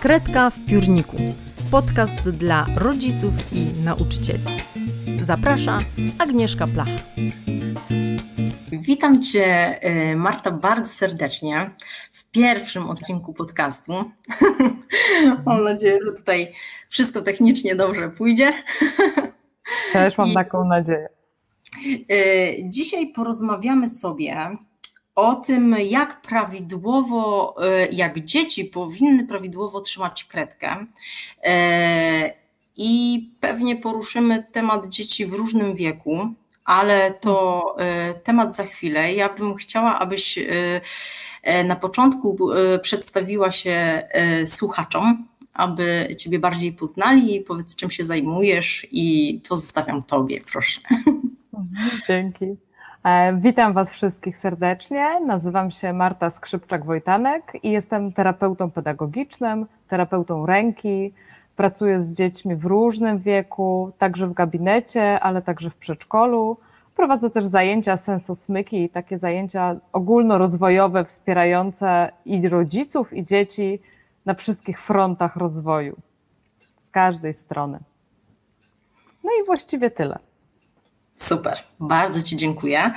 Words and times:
Kredka 0.00 0.50
w 0.50 0.66
piórniku. 0.66 1.16
Podcast 1.70 2.30
dla 2.30 2.66
rodziców 2.76 3.32
i 3.52 3.82
nauczycieli. 3.84 4.44
Zaprasza 5.22 5.78
Agnieszka 6.18 6.66
Placha. 6.66 6.98
Witam 8.72 9.22
Cię, 9.22 9.78
y, 10.12 10.16
Marta, 10.16 10.50
bardzo 10.50 10.92
serdecznie 10.92 11.70
w 12.12 12.30
pierwszym 12.30 12.90
odcinku 12.90 13.32
podcastu. 13.32 13.92
mam 15.46 15.64
nadzieję, 15.64 15.98
że 16.06 16.12
tutaj 16.12 16.52
wszystko 16.88 17.22
technicznie 17.22 17.76
dobrze 17.76 18.08
pójdzie. 18.08 18.52
Też 19.92 20.18
mam 20.18 20.28
I 20.28 20.34
taką 20.34 20.64
nadzieję. 20.64 21.08
Y, 22.12 22.56
dzisiaj 22.64 23.12
porozmawiamy 23.12 23.88
sobie 23.88 24.58
o 25.18 25.34
tym, 25.34 25.76
jak 25.78 26.20
prawidłowo, 26.22 27.54
y, 27.84 27.88
jak 27.92 28.20
dzieci 28.24 28.64
powinny 28.64 29.26
prawidłowo 29.26 29.80
trzymać 29.80 30.24
kredkę. 30.24 30.76
Y, 30.76 32.32
I 32.76 33.30
pewnie 33.40 33.76
poruszymy 33.76 34.44
temat 34.52 34.88
dzieci 34.88 35.26
w 35.26 35.32
różnym 35.32 35.74
wieku, 35.74 36.34
ale 36.64 37.10
to 37.10 37.76
y, 38.10 38.20
temat 38.20 38.56
za 38.56 38.64
chwilę. 38.64 39.14
Ja 39.14 39.28
bym 39.28 39.54
chciała, 39.54 39.98
abyś 39.98 40.38
na 41.64 41.76
początku 41.76 42.38
przedstawiła 42.82 43.50
się 43.52 44.08
słuchaczom, 44.46 45.28
aby 45.52 46.14
Ciebie 46.18 46.38
bardziej 46.38 46.72
poznali. 46.72 47.40
Powiedz, 47.40 47.76
czym 47.76 47.90
się 47.90 48.04
zajmujesz, 48.04 48.86
i 48.90 49.40
to 49.48 49.56
zostawiam 49.56 50.02
Tobie, 50.02 50.40
proszę. 50.52 50.80
Dzięki. 52.08 52.67
E, 53.08 53.32
witam 53.36 53.72
Was 53.72 53.92
wszystkich 53.92 54.36
serdecznie. 54.36 55.20
Nazywam 55.20 55.70
się 55.70 55.92
Marta 55.92 56.28
Skrzypczak-Wojtanek 56.28 57.42
i 57.62 57.70
jestem 57.70 58.12
terapeutą 58.12 58.70
pedagogicznym, 58.70 59.66
terapeutą 59.88 60.46
ręki. 60.46 61.12
Pracuję 61.56 62.00
z 62.00 62.12
dziećmi 62.12 62.56
w 62.56 62.64
różnym 62.64 63.18
wieku, 63.18 63.92
także 63.98 64.26
w 64.26 64.32
gabinecie, 64.32 65.20
ale 65.20 65.42
także 65.42 65.70
w 65.70 65.76
przedszkolu. 65.76 66.56
Prowadzę 66.96 67.30
też 67.30 67.44
zajęcia 67.44 67.96
sensosmyki, 67.96 68.88
takie 68.88 69.18
zajęcia 69.18 69.76
ogólnorozwojowe, 69.92 71.04
wspierające 71.04 72.12
i 72.24 72.48
rodziców, 72.48 73.12
i 73.12 73.24
dzieci 73.24 73.80
na 74.26 74.34
wszystkich 74.34 74.80
frontach 74.80 75.36
rozwoju, 75.36 75.96
z 76.78 76.90
każdej 76.90 77.34
strony. 77.34 77.78
No 79.24 79.30
i 79.42 79.46
właściwie 79.46 79.90
tyle. 79.90 80.27
Super, 81.18 81.58
bardzo 81.80 82.22
Ci 82.22 82.36
dziękuję. 82.36 82.92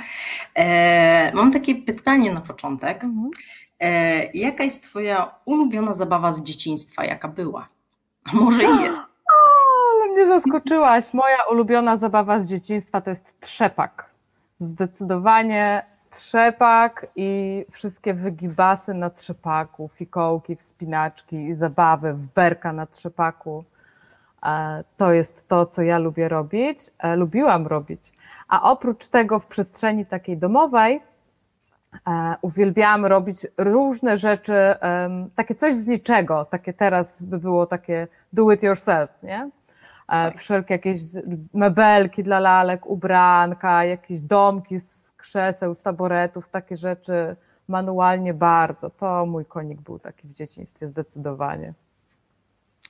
E, 0.54 1.32
mam 1.34 1.52
takie 1.52 1.74
pytanie 1.74 2.34
na 2.34 2.40
początek. 2.40 3.04
Mhm. 3.04 3.30
E, 3.80 4.24
jaka 4.24 4.64
jest 4.64 4.84
Twoja 4.84 5.34
ulubiona 5.44 5.94
zabawa 5.94 6.32
z 6.32 6.42
dzieciństwa? 6.42 7.04
Jaka 7.04 7.28
była? 7.28 7.68
A 8.32 8.36
może 8.40 8.62
i 8.62 8.82
jest? 8.82 9.02
O, 9.02 9.04
ale 9.94 10.12
mnie 10.12 10.26
zaskoczyłaś. 10.26 11.14
Moja 11.14 11.38
ulubiona 11.50 11.96
zabawa 11.96 12.40
z 12.40 12.48
dzieciństwa 12.48 13.00
to 13.00 13.10
jest 13.10 13.40
trzepak. 13.40 14.10
Zdecydowanie 14.58 15.86
trzepak 16.10 17.06
i 17.16 17.64
wszystkie 17.70 18.14
wygibasy 18.14 18.94
na 18.94 19.10
trzepaku, 19.10 19.90
fikołki, 19.94 20.56
wspinaczki, 20.56 21.52
zabawy 21.52 22.14
w 22.14 22.26
berka 22.26 22.72
na 22.72 22.86
trzepaku. 22.86 23.64
E, 24.46 24.84
to 24.96 25.12
jest 25.12 25.48
to, 25.48 25.66
co 25.66 25.82
ja 25.82 25.98
lubię 25.98 26.28
robić, 26.28 26.78
e, 26.98 27.16
lubiłam 27.16 27.66
robić. 27.66 28.12
A 28.48 28.70
oprócz 28.70 29.08
tego 29.08 29.38
w 29.38 29.46
przestrzeni 29.46 30.06
takiej 30.06 30.36
domowej 30.36 31.02
e, 32.08 32.34
uwielbiałam 32.42 33.06
robić 33.06 33.46
różne 33.58 34.18
rzeczy, 34.18 34.74
takie 35.36 35.54
coś 35.54 35.74
z 35.74 35.86
niczego, 35.86 36.44
takie 36.44 36.72
teraz 36.72 37.22
by 37.22 37.38
było 37.38 37.66
takie 37.66 38.08
do 38.32 38.52
it 38.52 38.62
yourself, 38.62 39.10
nie? 39.22 39.50
Tak. 40.06 40.38
Wszelkie 40.38 40.74
jakieś 40.74 41.00
mebelki 41.54 42.22
dla 42.22 42.40
lalek, 42.40 42.86
ubranka, 42.86 43.84
jakieś 43.84 44.20
domki 44.20 44.80
z 44.80 45.12
krzeseł, 45.16 45.74
z 45.74 45.82
taboretów, 45.82 46.48
takie 46.48 46.76
rzeczy 46.76 47.36
manualnie 47.68 48.34
bardzo. 48.34 48.90
To 48.90 49.26
mój 49.26 49.44
konik 49.44 49.80
był 49.80 49.98
taki 49.98 50.28
w 50.28 50.32
dzieciństwie 50.32 50.88
zdecydowanie. 50.88 51.74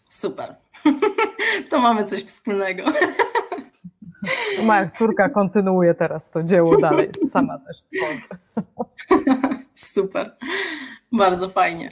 Super. 0.08 0.54
To 1.70 1.78
mamy 1.78 2.04
coś 2.04 2.24
wspólnego. 2.24 2.82
Moja 4.62 4.90
córka 4.90 5.28
kontynuuje 5.28 5.94
teraz 5.94 6.30
to 6.30 6.42
dzieło 6.42 6.76
dalej, 6.76 7.10
sama 7.30 7.58
też 7.58 7.76
tworzy. 7.84 8.22
Super, 9.74 10.36
bardzo 11.12 11.48
fajnie. 11.48 11.88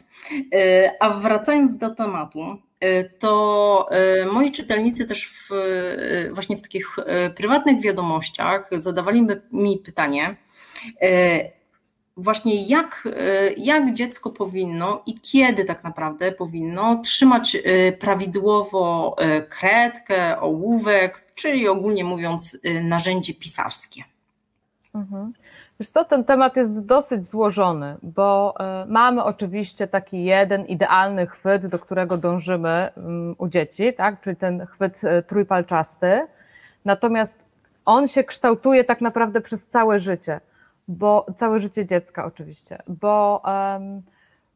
E, 0.54 0.93
a 1.00 1.10
wracając 1.10 1.76
do 1.76 1.94
tematu, 1.94 2.41
e, 2.81 3.04
to 3.04 3.87
e, 3.91 4.26
moi 4.26 4.50
czytelnicy 4.50 5.06
też 5.06 5.28
w, 5.28 5.48
właśnie 6.32 6.56
w 6.56 6.62
takich 6.62 6.97
prywatnych 7.37 7.82
wiadomościach 7.82 8.71
zadawali 8.72 9.27
mi 9.53 9.78
pytanie, 9.78 10.37
właśnie 12.21 12.67
jak, 12.67 13.09
e, 13.17 13.53
jak 13.53 13.95
dziecko 13.95 14.31
powinno 14.31 15.03
i 15.07 15.21
kiedy 15.21 15.65
tak 15.65 15.85
naprawdę 15.85 16.33
powinno 16.33 16.97
trzymać 16.97 17.57
e, 17.57 17.93
prawidłowo 17.93 19.17
e, 19.19 19.43
kredkę, 19.43 20.41
ołówek, 20.41 21.21
czyli 21.35 21.69
ogólnie 21.69 22.05
mówiąc 22.05 22.59
narzędzie 22.83 23.35
pisarskie. 23.35 24.03
Mhm. 24.95 25.33
Wiesz 25.81 25.89
co, 25.89 26.05
ten 26.05 26.25
temat 26.25 26.57
jest 26.57 26.79
dosyć 26.79 27.25
złożony, 27.25 27.97
bo 28.03 28.55
mamy 28.87 29.25
oczywiście 29.25 29.87
taki 29.87 30.25
jeden 30.25 30.67
idealny 30.67 31.27
chwyt, 31.27 31.67
do 31.67 31.79
którego 31.79 32.17
dążymy 32.17 32.93
mm, 32.97 33.35
u 33.39 33.49
dzieci, 33.49 33.93
tak? 33.95 34.21
czyli 34.21 34.37
ten 34.37 34.67
chwyt 34.67 35.01
trójpalczasty, 35.27 36.27
natomiast 36.85 37.39
on 37.85 38.09
się 38.09 38.25
kształtuje 38.25 38.85
tak 38.85 39.01
naprawdę 39.01 39.41
przez 39.41 39.67
całe 39.67 39.99
życie 39.99 40.41
bo 40.91 41.27
całe 41.37 41.61
życie 41.61 41.87
dziecka 41.87 42.25
oczywiście, 42.25 42.83
bo 42.89 43.43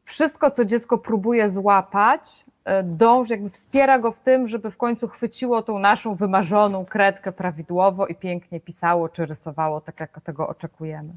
wszystko, 0.03 0.51
co 0.51 0.65
dziecko 0.65 0.97
próbuje 0.97 1.49
złapać, 1.49 2.45
e, 2.65 2.83
dąży, 2.83 3.33
jakby 3.33 3.49
wspiera 3.49 3.99
go 3.99 4.11
w 4.11 4.19
tym, 4.19 4.47
żeby 4.47 4.71
w 4.71 4.77
końcu 4.77 5.07
chwyciło 5.07 5.61
tą 5.61 5.79
naszą 5.79 6.15
wymarzoną 6.15 6.85
kredkę 6.85 7.31
prawidłowo 7.31 8.07
i 8.07 8.15
pięknie 8.15 8.59
pisało 8.59 9.09
czy 9.09 9.25
rysowało 9.25 9.81
tak, 9.81 9.99
jak 9.99 10.21
tego 10.21 10.47
oczekujemy. 10.47 11.13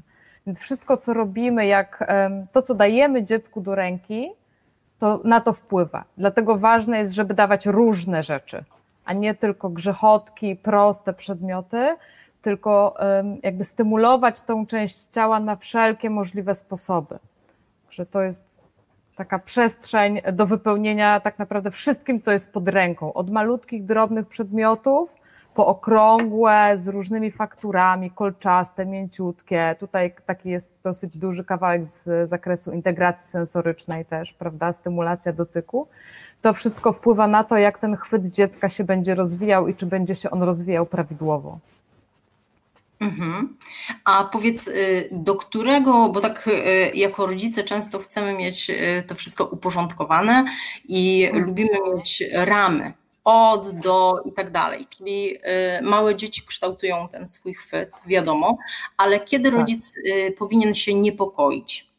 Więc 0.47 0.59
wszystko, 0.59 0.97
co 0.97 1.13
robimy, 1.13 1.65
jak 1.65 2.11
to, 2.51 2.61
co 2.61 2.75
dajemy 2.75 3.23
dziecku 3.23 3.61
do 3.61 3.75
ręki, 3.75 4.31
to 4.99 5.21
na 5.23 5.41
to 5.41 5.53
wpływa. 5.53 6.03
Dlatego 6.17 6.57
ważne 6.57 6.99
jest, 6.99 7.13
żeby 7.13 7.33
dawać 7.33 7.65
różne 7.65 8.23
rzeczy, 8.23 8.63
a 9.05 9.13
nie 9.13 9.35
tylko 9.35 9.69
grzechotki, 9.69 10.55
proste 10.55 11.13
przedmioty, 11.13 11.95
tylko 12.41 12.95
jakby 13.43 13.63
stymulować 13.63 14.41
tą 14.41 14.65
część 14.65 15.03
ciała 15.03 15.39
na 15.39 15.55
wszelkie 15.55 16.09
możliwe 16.09 16.55
sposoby. 16.55 17.19
Że 17.89 18.05
to 18.05 18.21
jest 18.21 18.43
taka 19.15 19.39
przestrzeń 19.39 20.21
do 20.33 20.45
wypełnienia 20.45 21.19
tak 21.19 21.39
naprawdę 21.39 21.71
wszystkim, 21.71 22.21
co 22.21 22.31
jest 22.31 22.53
pod 22.53 22.67
ręką. 22.67 23.13
Od 23.13 23.29
malutkich, 23.29 23.85
drobnych 23.85 24.27
przedmiotów 24.27 25.15
po 25.55 25.67
okrągłe, 25.67 26.73
z 26.77 26.87
różnymi 26.87 27.31
fakturami, 27.31 28.11
kolczaste, 28.11 28.85
mięciutkie. 28.85 29.75
Tutaj 29.79 30.13
taki 30.25 30.49
jest 30.49 30.71
dosyć 30.83 31.17
duży 31.17 31.43
kawałek 31.43 31.85
z 31.85 32.29
zakresu 32.29 32.71
integracji 32.71 33.27
sensorycznej 33.27 34.05
też, 34.05 34.33
prawda, 34.33 34.73
stymulacja 34.73 35.33
dotyku. 35.33 35.87
To 36.41 36.53
wszystko 36.53 36.93
wpływa 36.93 37.27
na 37.27 37.43
to, 37.43 37.57
jak 37.57 37.77
ten 37.77 37.95
chwyt 37.95 38.25
dziecka 38.25 38.69
się 38.69 38.83
będzie 38.83 39.15
rozwijał 39.15 39.67
i 39.67 39.75
czy 39.75 39.85
będzie 39.85 40.15
się 40.15 40.31
on 40.31 40.43
rozwijał 40.43 40.85
prawidłowo. 40.85 41.57
Mhm. 42.99 43.57
A 44.03 44.23
powiedz, 44.23 44.67
y, 44.67 45.09
do 45.11 45.35
którego, 45.35 46.09
bo 46.09 46.21
tak 46.21 46.47
y, 46.47 46.91
jako 46.93 47.25
rodzice 47.25 47.63
często 47.63 47.99
chcemy 47.99 48.33
mieć 48.33 48.69
y, 48.69 49.03
to 49.07 49.15
wszystko 49.15 49.45
uporządkowane 49.45 50.45
i 50.85 51.25
mhm. 51.25 51.45
lubimy 51.45 51.77
mieć 51.95 52.23
ramy 52.33 52.93
od, 53.23 53.79
do 53.79 54.21
i 54.25 54.31
tak 54.31 54.51
dalej. 54.51 54.87
Czyli 54.89 55.37
małe 55.81 56.15
dzieci 56.15 56.41
kształtują 56.47 57.07
ten 57.07 57.27
swój 57.27 57.53
chwyt, 57.53 58.01
wiadomo, 58.05 58.57
ale 58.97 59.19
kiedy 59.19 59.51
tak. 59.51 59.59
rodzic 59.59 59.93
powinien 60.37 60.73
się 60.73 60.93
niepokoić? 60.93 61.89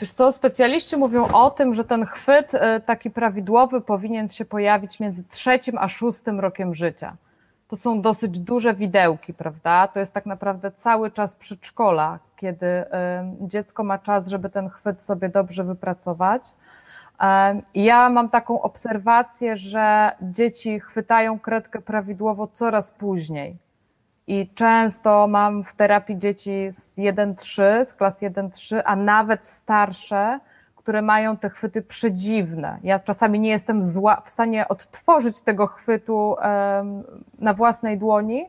Wiesz 0.00 0.10
co, 0.10 0.32
specjaliści 0.32 0.96
mówią 0.96 1.28
o 1.28 1.50
tym, 1.50 1.74
że 1.74 1.84
ten 1.84 2.06
chwyt 2.06 2.52
taki 2.86 3.10
prawidłowy 3.10 3.80
powinien 3.80 4.28
się 4.28 4.44
pojawić 4.44 5.00
między 5.00 5.24
trzecim 5.30 5.78
a 5.78 5.88
szóstym 5.88 6.40
rokiem 6.40 6.74
życia 6.74 7.16
to 7.70 7.76
są 7.76 8.00
dosyć 8.00 8.40
duże 8.40 8.74
widełki, 8.74 9.34
prawda? 9.34 9.88
To 9.88 9.98
jest 9.98 10.14
tak 10.14 10.26
naprawdę 10.26 10.72
cały 10.72 11.10
czas 11.10 11.34
przedszkola, 11.34 12.18
kiedy 12.36 12.84
dziecko 13.40 13.84
ma 13.84 13.98
czas, 13.98 14.28
żeby 14.28 14.50
ten 14.50 14.68
chwyt 14.68 15.02
sobie 15.02 15.28
dobrze 15.28 15.64
wypracować. 15.64 16.42
Ja 17.74 18.10
mam 18.10 18.28
taką 18.28 18.62
obserwację, 18.62 19.56
że 19.56 20.12
dzieci 20.22 20.80
chwytają 20.80 21.38
kredkę 21.38 21.80
prawidłowo 21.80 22.46
coraz 22.46 22.90
później. 22.90 23.56
I 24.26 24.48
często 24.54 25.26
mam 25.26 25.64
w 25.64 25.74
terapii 25.74 26.18
dzieci 26.18 26.68
z 26.70 26.96
1-3, 26.98 27.84
z 27.84 27.94
klas 27.94 28.22
1-3, 28.22 28.82
a 28.84 28.96
nawet 28.96 29.46
starsze, 29.46 30.40
które 30.80 31.02
mają 31.02 31.36
te 31.36 31.50
chwyty 31.50 31.82
przedziwne. 31.82 32.78
Ja 32.82 32.98
czasami 32.98 33.40
nie 33.40 33.50
jestem 33.50 33.82
zła, 33.82 34.22
w 34.24 34.30
stanie 34.30 34.68
odtworzyć 34.68 35.42
tego 35.42 35.66
chwytu 35.66 36.36
na 37.40 37.54
własnej 37.54 37.98
dłoni, 37.98 38.48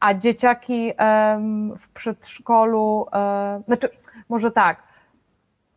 a 0.00 0.14
dzieciaki 0.14 0.92
w 1.78 1.88
przedszkolu, 1.94 3.06
znaczy, 3.66 3.88
może 4.28 4.50
tak, 4.50 4.82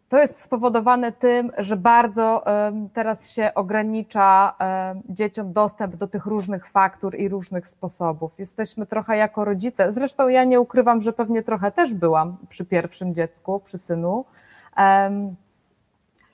to 0.09 0.17
jest 0.17 0.41
spowodowane 0.41 1.11
tym, 1.11 1.51
że 1.57 1.77
bardzo 1.77 2.43
teraz 2.93 3.31
się 3.31 3.51
ogranicza 3.55 4.55
dzieciom 5.09 5.53
dostęp 5.53 5.95
do 5.95 6.07
tych 6.07 6.25
różnych 6.25 6.67
faktur 6.67 7.15
i 7.15 7.29
różnych 7.29 7.67
sposobów. 7.67 8.39
Jesteśmy 8.39 8.85
trochę 8.85 9.17
jako 9.17 9.45
rodzice, 9.45 9.93
zresztą 9.93 10.27
ja 10.27 10.43
nie 10.43 10.59
ukrywam, 10.59 11.01
że 11.01 11.13
pewnie 11.13 11.43
trochę 11.43 11.71
też 11.71 11.93
byłam 11.93 12.37
przy 12.49 12.65
pierwszym 12.65 13.15
dziecku, 13.15 13.59
przy 13.59 13.77
synu, 13.77 14.25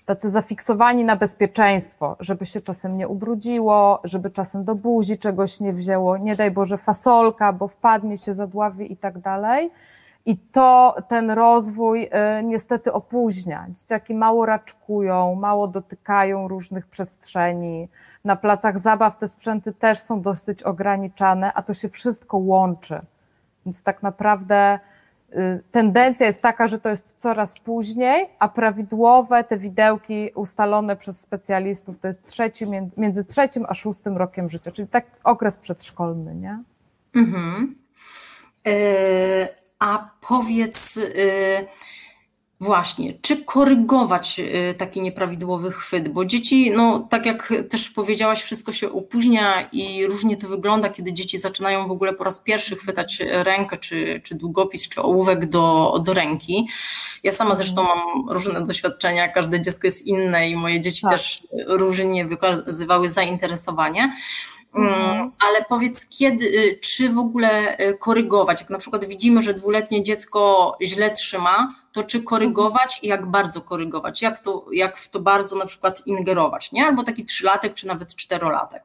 tacy 0.06 0.30
zafiksowani 0.30 1.06
na 1.06 1.16
bezpieczeństwo, 1.16 2.16
żeby 2.20 2.46
się 2.46 2.62
czasem 2.62 2.98
nie 2.98 3.08
ubrudziło, 3.08 4.02
żeby 4.04 4.32
czasem 4.32 4.64
do 4.64 4.76
buzi 4.76 5.18
czegoś 5.18 5.60
nie 5.60 5.74
wzięło, 5.74 6.18
nie 6.18 6.36
daj 6.36 6.52
Boże 6.52 6.78
fasolka, 6.78 7.54
bo 7.54 7.68
wpadnie 7.68 8.18
się, 8.18 8.34
zadławi 8.34 8.94
i 8.94 8.98
tak 8.98 9.20
dalej. 9.20 9.72
I 10.26 10.38
to 10.38 10.96
ten 11.08 11.32
rozwój 11.32 12.04
y, 12.04 12.44
niestety 12.44 12.94
opóźnia. 12.94 13.66
Dzieciaki 13.70 14.14
mało 14.16 14.46
raczkują, 14.46 15.36
mało 15.36 15.68
dotykają 15.68 16.48
różnych 16.48 16.88
przestrzeni. 16.88 17.90
Na 18.26 18.36
placach 18.36 18.80
zabaw 18.80 19.18
te 19.18 19.28
sprzęty 19.28 19.74
też 19.74 20.00
są 20.00 20.22
dosyć 20.22 20.64
ograniczane, 20.64 21.54
a 21.54 21.64
to 21.64 21.74
się 21.74 21.90
wszystko 21.90 22.38
łączy. 22.38 23.02
Więc 23.66 23.84
tak 23.84 24.04
naprawdę 24.04 24.80
tendencja 25.72 26.28
jest 26.28 26.42
taka, 26.42 26.68
że 26.68 26.80
to 26.80 26.90
jest 26.90 27.14
coraz 27.18 27.60
później, 27.60 28.30
a 28.40 28.50
prawidłowe 28.50 29.44
te 29.44 29.58
widełki 29.58 30.32
ustalone 30.36 30.96
przez 30.96 31.22
specjalistów 31.22 32.00
to 32.00 32.08
jest 32.08 32.26
trzeci, 32.26 32.66
między 32.98 33.26
trzecim 33.26 33.66
a 33.70 33.74
szóstym 33.74 34.18
rokiem 34.18 34.50
życia, 34.50 34.72
czyli 34.72 34.88
tak 34.88 35.06
okres 35.24 35.58
przedszkolny, 35.58 36.36
nie? 36.36 36.64
Mhm. 37.16 37.76
Y 38.68 39.64
a 39.84 40.10
powiedz 40.22 40.98
y, 40.98 41.68
właśnie, 42.64 43.14
czy 43.22 43.46
korygować 43.46 44.40
y, 44.40 44.76
taki 44.78 45.02
nieprawidłowy 45.02 45.72
chwyt? 45.72 46.10
Bo 46.10 46.26
dzieci, 46.26 46.72
no 46.72 47.08
tak 47.10 47.26
jak 47.26 47.54
też 47.70 47.90
powiedziałaś, 47.90 48.42
wszystko 48.42 48.74
się 48.74 48.92
opóźnia 48.92 49.70
i 49.72 50.06
różnie 50.06 50.38
to 50.38 50.48
wygląda, 50.48 50.90
kiedy 50.90 51.14
dzieci 51.14 51.40
zaczynają 51.40 51.88
w 51.88 51.92
ogóle 51.92 52.14
po 52.14 52.24
raz 52.24 52.40
pierwszy 52.40 52.76
chwytać 52.76 53.22
rękę, 53.30 53.78
czy, 53.78 54.22
czy 54.24 54.36
długopis, 54.36 54.90
czy 54.90 55.02
ołówek 55.02 55.46
do, 55.46 55.96
do 56.06 56.14
ręki. 56.14 56.68
Ja 57.24 57.32
sama 57.32 57.56
zresztą 57.56 57.84
mam 57.84 58.30
różne 58.30 58.64
doświadczenia, 58.64 59.28
każde 59.28 59.62
dziecko 59.62 59.88
jest 59.88 60.08
inne 60.08 60.50
i 60.50 60.56
moje 60.56 60.82
dzieci 60.82 61.02
tak. 61.02 61.12
też 61.12 61.48
różnie 61.68 62.26
wykazywały 62.26 63.10
zainteresowanie. 63.10 64.14
Mhm. 64.76 65.20
Mm, 65.20 65.32
ale 65.48 65.66
powiedz, 65.70 66.10
kiedy, 66.10 66.46
y, 66.46 66.80
czy 66.82 67.10
w 67.10 67.18
ogóle 67.18 67.80
y, 67.80 67.98
korygować? 67.98 68.62
Jak 68.62 68.70
na 68.70 68.78
przykład 68.78 69.06
widzimy, 69.06 69.42
że 69.42 69.54
dwuletnie 69.54 70.04
dziecko 70.04 70.76
źle 70.82 71.12
trzyma, 71.12 71.76
to 71.92 72.04
czy 72.04 72.24
korygować 72.24 73.00
i 73.02 73.08
jak 73.08 73.26
bardzo 73.26 73.62
korygować? 73.62 74.22
Jak, 74.22 74.40
to, 74.40 74.66
jak 74.72 74.98
w 74.98 75.10
to 75.10 75.20
bardzo 75.20 75.56
na 75.56 75.66
przykład 75.66 76.08
ingerować, 76.08 76.72
nie? 76.72 76.86
Albo 76.86 77.04
taki 77.04 77.26
trzylatek, 77.26 77.74
czy 77.74 77.88
nawet 77.88 78.16
czterolatek. 78.16 78.84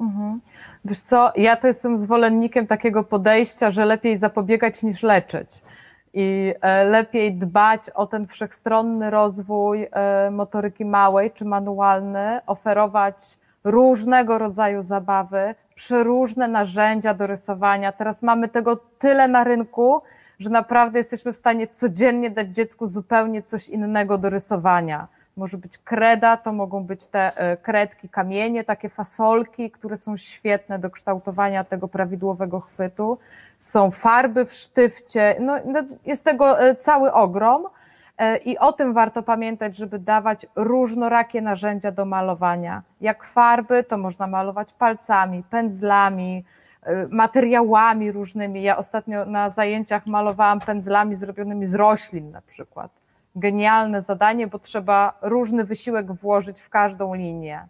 Mhm. 0.00 0.40
Wiesz 0.84 1.00
co, 1.00 1.32
ja 1.36 1.56
to 1.56 1.66
jestem 1.66 1.98
zwolennikiem 1.98 2.66
takiego 2.66 3.04
podejścia, 3.04 3.70
że 3.70 3.84
lepiej 3.84 4.16
zapobiegać 4.16 4.82
niż 4.82 5.02
leczyć. 5.02 5.48
I 6.14 6.54
e, 6.60 6.84
lepiej 6.84 7.34
dbać 7.34 7.90
o 7.90 8.06
ten 8.06 8.26
wszechstronny 8.26 9.10
rozwój 9.10 9.88
e, 9.92 10.30
motoryki 10.30 10.84
małej 10.84 11.30
czy 11.30 11.44
manualny, 11.44 12.40
oferować 12.46 13.16
różnego 13.64 14.38
rodzaju 14.38 14.82
zabawy, 14.82 15.54
przeróżne 15.74 16.48
narzędzia 16.48 17.14
do 17.14 17.26
rysowania. 17.26 17.92
Teraz 17.92 18.22
mamy 18.22 18.48
tego 18.48 18.76
tyle 18.76 19.28
na 19.28 19.44
rynku, 19.44 20.02
że 20.38 20.50
naprawdę 20.50 20.98
jesteśmy 20.98 21.32
w 21.32 21.36
stanie 21.36 21.66
codziennie 21.66 22.30
dać 22.30 22.48
dziecku 22.48 22.86
zupełnie 22.86 23.42
coś 23.42 23.68
innego 23.68 24.18
do 24.18 24.30
rysowania. 24.30 25.08
Może 25.36 25.58
być 25.58 25.78
kreda, 25.78 26.36
to 26.36 26.52
mogą 26.52 26.84
być 26.84 27.06
te 27.06 27.36
e, 27.36 27.56
kredki, 27.56 28.08
kamienie, 28.08 28.64
takie 28.64 28.88
fasolki, 28.88 29.70
które 29.70 29.96
są 29.96 30.16
świetne 30.16 30.78
do 30.78 30.90
kształtowania 30.90 31.64
tego 31.64 31.88
prawidłowego 31.88 32.60
chwytu. 32.60 33.18
Są 33.58 33.90
farby 33.90 34.44
w 34.44 34.52
sztywcie, 34.52 35.36
no, 35.40 35.58
no 35.64 35.80
jest 36.06 36.24
tego 36.24 36.60
e, 36.60 36.74
cały 36.74 37.12
ogrom. 37.12 37.66
E, 38.22 38.36
I 38.36 38.58
o 38.58 38.72
tym 38.72 38.94
warto 38.94 39.22
pamiętać, 39.22 39.76
żeby 39.76 39.98
dawać 39.98 40.46
różnorakie 40.56 41.42
narzędzia 41.42 41.92
do 41.92 42.04
malowania. 42.04 42.82
Jak 43.00 43.24
farby, 43.24 43.84
to 43.84 43.98
można 43.98 44.26
malować 44.26 44.72
palcami, 44.72 45.42
pędzlami, 45.50 46.44
e, 46.82 47.06
materiałami 47.06 48.12
różnymi. 48.12 48.62
Ja 48.62 48.76
ostatnio 48.76 49.24
na 49.24 49.50
zajęciach 49.50 50.06
malowałam 50.06 50.60
pędzlami 50.60 51.14
zrobionymi 51.14 51.66
z 51.66 51.74
roślin 51.74 52.30
na 52.30 52.42
przykład. 52.42 52.90
Genialne 53.36 54.00
zadanie, 54.02 54.46
bo 54.46 54.58
trzeba 54.58 55.18
różny 55.22 55.64
wysiłek 55.64 56.12
włożyć 56.12 56.60
w 56.60 56.70
każdą 56.70 57.14
linię. 57.14 57.66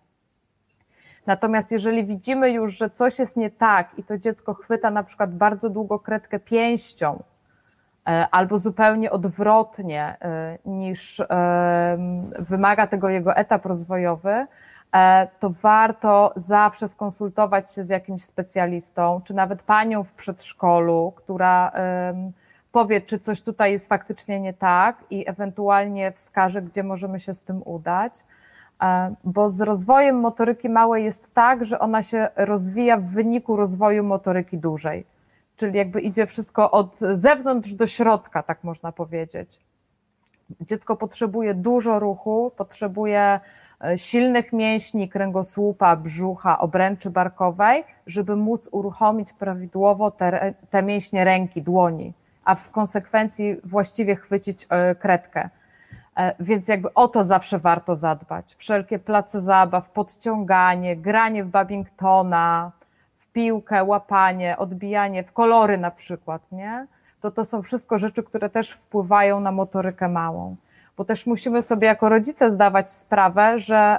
Natomiast 1.27 1.73
jeżeli 1.73 2.05
widzimy 2.05 2.51
już, 2.51 2.79
że 2.79 2.91
coś 2.91 3.19
jest 3.19 3.37
nie 3.37 3.51
tak 3.51 3.99
i 3.99 4.05
to 4.05 4.19
dziecko 4.19 4.55
chwyta 4.55 4.91
na 4.91 5.03
przykład 5.03 5.35
bardzo 5.35 5.71
długo 5.71 5.99
kredkę 5.99 6.39
pięścią, 6.39 7.23
albo 8.05 8.59
zupełnie 8.59 9.11
odwrotnie 9.11 10.17
e, 10.21 10.59
niż 10.65 11.21
e, 11.21 11.99
wymaga 12.39 12.87
tego 12.87 13.09
jego 13.09 13.37
etap 13.37 13.67
rozwojowy, 13.67 14.47
to 15.41 15.51
warto 15.51 16.33
zawsze 16.37 16.89
skonsultować 16.89 17.73
się 17.75 17.85
z 17.85 17.89
jakimś 17.89 18.25
specjalistą, 18.25 19.21
czy 19.25 19.35
nawet 19.35 19.63
panią 19.63 20.05
w 20.05 20.13
przedszkolu, 20.13 21.13
która 21.17 21.73
powie, 22.73 23.01
czy 23.01 23.19
coś 23.19 23.43
tutaj 23.43 23.73
jest 23.73 23.89
faktycznie 23.89 24.41
nie 24.41 24.55
tak 24.55 24.97
i 25.11 25.29
ewentualnie 25.29 26.13
wskaże, 26.13 26.63
gdzie 26.63 26.83
możemy 26.83 27.21
się 27.21 27.35
z 27.35 27.43
tym 27.43 27.63
udać. 27.65 28.25
Bo 29.25 29.49
z 29.49 29.61
rozwojem 29.61 30.21
motoryki 30.21 30.69
małej 30.69 31.05
jest 31.05 31.35
tak, 31.35 31.65
że 31.65 31.79
ona 31.79 32.03
się 32.03 32.29
rozwija 32.37 32.97
w 32.97 33.05
wyniku 33.05 33.57
rozwoju 33.57 34.05
motoryki 34.05 34.59
dużej 34.59 35.05
czyli 35.63 35.79
jakby 35.79 36.01
idzie 36.01 36.27
wszystko 36.27 36.71
od 36.71 36.99
zewnątrz 37.15 37.73
do 37.73 37.87
środka, 37.87 38.43
tak 38.43 38.65
można 38.65 38.93
powiedzieć. 38.93 39.61
Dziecko 40.61 40.97
potrzebuje 40.97 41.55
dużo 41.55 41.99
ruchu, 41.99 42.53
potrzebuje 42.57 43.41
e, 43.85 43.99
silnych 43.99 44.53
mięśni 44.53 45.09
kręgosłupa, 45.09 45.97
brzucha, 45.97 46.59
obręczy 46.59 47.11
barkowej, 47.11 47.85
żeby 48.07 48.37
móc 48.37 48.69
uruchomić 48.73 49.33
prawidłowo 49.33 50.11
te, 50.11 50.55
te 50.71 50.83
mięśnie 50.83 51.25
ręki, 51.25 51.63
dłoni, 51.63 52.13
a 52.45 52.55
w 52.55 52.71
konsekwencji 52.71 53.57
właściwie 53.65 54.17
chwycić 54.17 54.67
e, 54.69 54.95
kredkę. 54.95 55.49
E, 56.17 56.35
więc 56.41 56.69
jakby 56.69 56.95
o 56.95 57.09
to 57.09 57.25
zawsze 57.25 57.59
warto 57.59 57.97
zadbać. 57.97 58.55
Wszelkie 58.59 58.99
place 58.99 59.41
zabaw, 59.41 59.91
podciąganie, 59.91 60.97
granie 60.97 61.45
w 61.45 61.49
Babingtona, 61.49 62.73
piłkę, 63.33 63.85
łapanie, 63.85 64.57
odbijanie, 64.59 65.25
w 65.25 65.33
kolory 65.33 65.79
na 65.79 65.91
przykład, 65.91 66.53
nie? 66.53 66.87
To 67.21 67.31
to 67.31 67.45
są 67.45 67.63
wszystko 67.63 67.99
rzeczy, 67.99 68.23
które 68.23 68.51
też 68.51 68.71
wpływają 68.73 69.41
na 69.41 69.53
motorykę 69.53 70.09
małą. 70.09 70.57
Bo 70.97 71.05
też 71.05 71.27
musimy 71.27 71.63
sobie 71.63 71.87
jako 71.87 72.09
rodzice 72.09 72.51
zdawać 72.51 72.91
sprawę, 72.91 73.59
że 73.59 73.99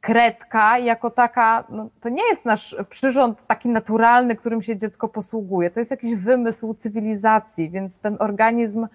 kredka 0.00 0.78
jako 0.78 1.10
taka, 1.10 1.64
no, 1.68 1.88
to 2.00 2.08
nie 2.08 2.28
jest 2.28 2.44
nasz 2.44 2.76
przyrząd 2.88 3.46
taki 3.46 3.68
naturalny, 3.68 4.36
którym 4.36 4.62
się 4.62 4.76
dziecko 4.76 5.08
posługuje. 5.08 5.70
To 5.70 5.80
jest 5.80 5.90
jakiś 5.90 6.14
wymysł 6.14 6.74
cywilizacji, 6.74 7.70
więc 7.70 8.00
ten 8.00 8.16
organizm 8.18 8.86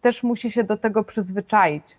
też 0.00 0.22
musi 0.22 0.50
się 0.50 0.64
do 0.64 0.76
tego 0.76 1.04
przyzwyczaić. 1.04 1.98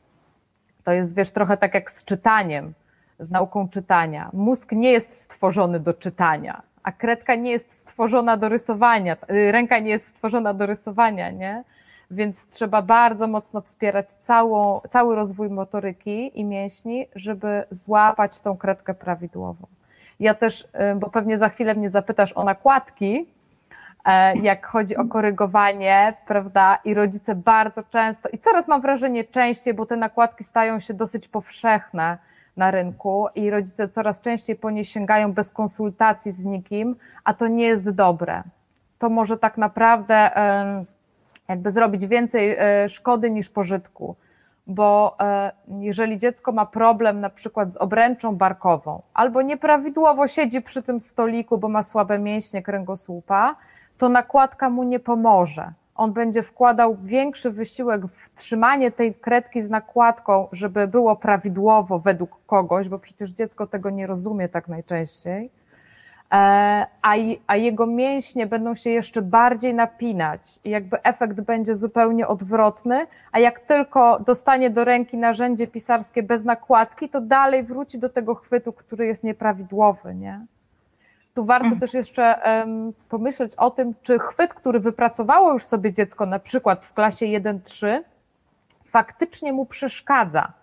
To 0.84 0.92
jest, 0.92 1.16
wiesz, 1.16 1.32
trochę 1.32 1.58
tak 1.58 1.74
jak 1.74 1.92
z 1.92 2.06
czytaniem 2.06 2.74
z 3.20 3.32
nauką 3.32 3.70
czytania. 3.70 4.30
Mózg 4.34 4.72
nie 4.72 4.92
jest 4.92 5.14
stworzony 5.14 5.80
do 5.80 5.94
czytania, 5.94 6.62
a 6.84 6.92
kredka 6.92 7.36
nie 7.36 7.52
jest 7.52 7.72
stworzona 7.72 8.38
do 8.38 8.50
rysowania, 8.50 9.18
y, 9.32 9.52
ręka 9.52 9.80
nie 9.80 9.92
jest 9.92 10.06
stworzona 10.06 10.54
do 10.54 10.66
rysowania, 10.66 11.32
nie? 11.32 11.64
Więc 12.12 12.48
trzeba 12.48 12.82
bardzo 12.82 13.28
mocno 13.28 13.62
wspierać 13.62 14.12
całą, 14.12 14.82
cały 14.90 15.16
rozwój 15.16 15.50
motoryki 15.50 16.40
i 16.40 16.46
mięśni, 16.46 17.08
żeby 17.16 17.64
złapać 17.72 18.42
tą 18.42 18.58
kredkę 18.58 18.94
prawidłowo. 18.94 19.68
Ja 20.20 20.34
też, 20.34 20.62
y, 20.62 20.96
bo 20.96 21.10
pewnie 21.10 21.38
za 21.38 21.50
chwilę 21.50 21.76
mnie 21.76 21.90
zapytasz 21.90 22.34
o 22.34 22.44
nakładki, 22.44 23.28
e, 24.06 24.38
jak 24.38 24.66
chodzi 24.66 24.98
o 24.98 25.06
korygowanie, 25.06 26.14
prawda? 26.28 26.80
I 26.86 26.94
rodzice 26.94 27.36
bardzo 27.36 27.84
często, 27.84 28.30
i 28.30 28.38
coraz 28.38 28.68
mam 28.68 28.82
wrażenie 28.82 29.24
częściej, 29.24 29.74
bo 29.74 29.86
te 29.86 29.96
nakładki 29.96 30.44
stają 30.44 30.80
się 30.80 30.94
dosyć 30.94 31.28
powszechne, 31.28 32.18
na 32.58 32.72
rynku 32.72 33.28
i 33.36 33.50
rodzice 33.50 33.90
coraz 33.90 34.22
częściej 34.22 34.56
po 34.56 34.70
nie 34.70 34.86
sięgają 34.86 35.34
bez 35.34 35.52
konsultacji 35.52 36.32
z 36.32 36.46
nikim, 36.46 36.96
a 37.24 37.34
to 37.34 37.48
nie 37.48 37.66
jest 37.66 37.90
dobre. 37.90 38.44
To 39.00 39.10
może 39.10 39.38
tak 39.38 39.58
naprawdę 39.58 40.32
jakby 41.50 41.72
zrobić 41.72 42.08
więcej 42.08 42.56
e, 42.60 42.90
szkody 42.90 43.32
niż 43.32 43.50
pożytku, 43.50 44.16
bo 44.68 45.16
e, 45.20 45.52
jeżeli 45.68 46.18
dziecko 46.18 46.52
ma 46.52 46.66
problem 46.66 47.20
na 47.20 47.30
przykład 47.30 47.74
z 47.74 47.78
obręczą 47.78 48.36
barkową 48.36 49.02
albo 49.14 49.42
nieprawidłowo 49.42 50.28
siedzi 50.28 50.62
przy 50.62 50.84
tym 50.84 51.00
stoliku, 51.00 51.58
bo 51.58 51.68
ma 51.68 51.84
słabe 51.84 52.20
mięśnie 52.20 52.62
kręgosłupa, 52.62 53.56
to 53.98 54.10
nakładka 54.10 54.70
mu 54.70 54.84
nie 54.84 55.00
pomoże. 55.00 55.74
On 56.00 56.14
będzie 56.14 56.44
wkładał 56.44 56.98
większy 56.98 57.52
wysiłek 57.52 58.08
w 58.08 58.36
trzymanie 58.36 58.92
tej 58.92 59.14
kredki 59.14 59.62
z 59.62 59.70
nakładką, 59.70 60.48
żeby 60.52 60.88
było 60.88 61.16
prawidłowo 61.16 62.00
według 62.00 62.40
kogoś, 62.46 62.90
bo 62.90 63.00
przecież 63.00 63.32
dziecko 63.32 63.68
tego 63.68 63.90
nie 63.90 64.08
rozumie 64.08 64.50
tak 64.50 64.68
najczęściej 64.68 65.50
E, 66.32 66.88
a, 67.02 67.14
a 67.48 67.56
jego 67.56 67.86
mięśnie 67.86 68.48
będą 68.48 68.76
się 68.76 68.90
jeszcze 68.90 69.22
bardziej 69.22 69.74
napinać 69.74 70.60
i 70.64 70.70
jakby 70.70 71.04
efekt 71.04 71.42
będzie 71.42 71.76
zupełnie 71.76 72.28
odwrotny, 72.28 73.08
a 73.32 73.40
jak 73.40 73.60
tylko 73.60 74.20
dostanie 74.20 74.70
do 74.70 74.84
ręki 74.84 75.18
narzędzie 75.18 75.68
pisarskie 75.68 76.24
bez 76.24 76.46
nakładki, 76.46 77.10
to 77.10 77.22
dalej 77.22 77.64
wróci 77.64 78.00
do 78.00 78.10
tego 78.10 78.36
chwytu, 78.36 78.74
który 78.74 79.06
jest 79.06 79.24
nieprawidłowy, 79.24 80.16
nie? 80.16 80.46
Tu 81.34 81.44
warto 81.46 81.66
mhm. 81.66 81.80
też 81.80 81.94
jeszcze 81.94 82.42
um, 82.46 82.94
pomyśleć 83.10 83.56
o 83.56 83.72
tym, 83.72 83.94
czy 84.02 84.20
chwyt, 84.20 84.54
który 84.54 84.80
wypracowało 84.80 85.54
już 85.54 85.64
sobie 85.64 85.94
dziecko, 85.94 86.26
na 86.26 86.40
przykład 86.40 86.86
w 86.86 86.94
klasie 86.94 87.26
1-3, 87.26 88.00
faktycznie 88.86 89.54
mu 89.54 89.66
przeszkadza. 89.66 90.54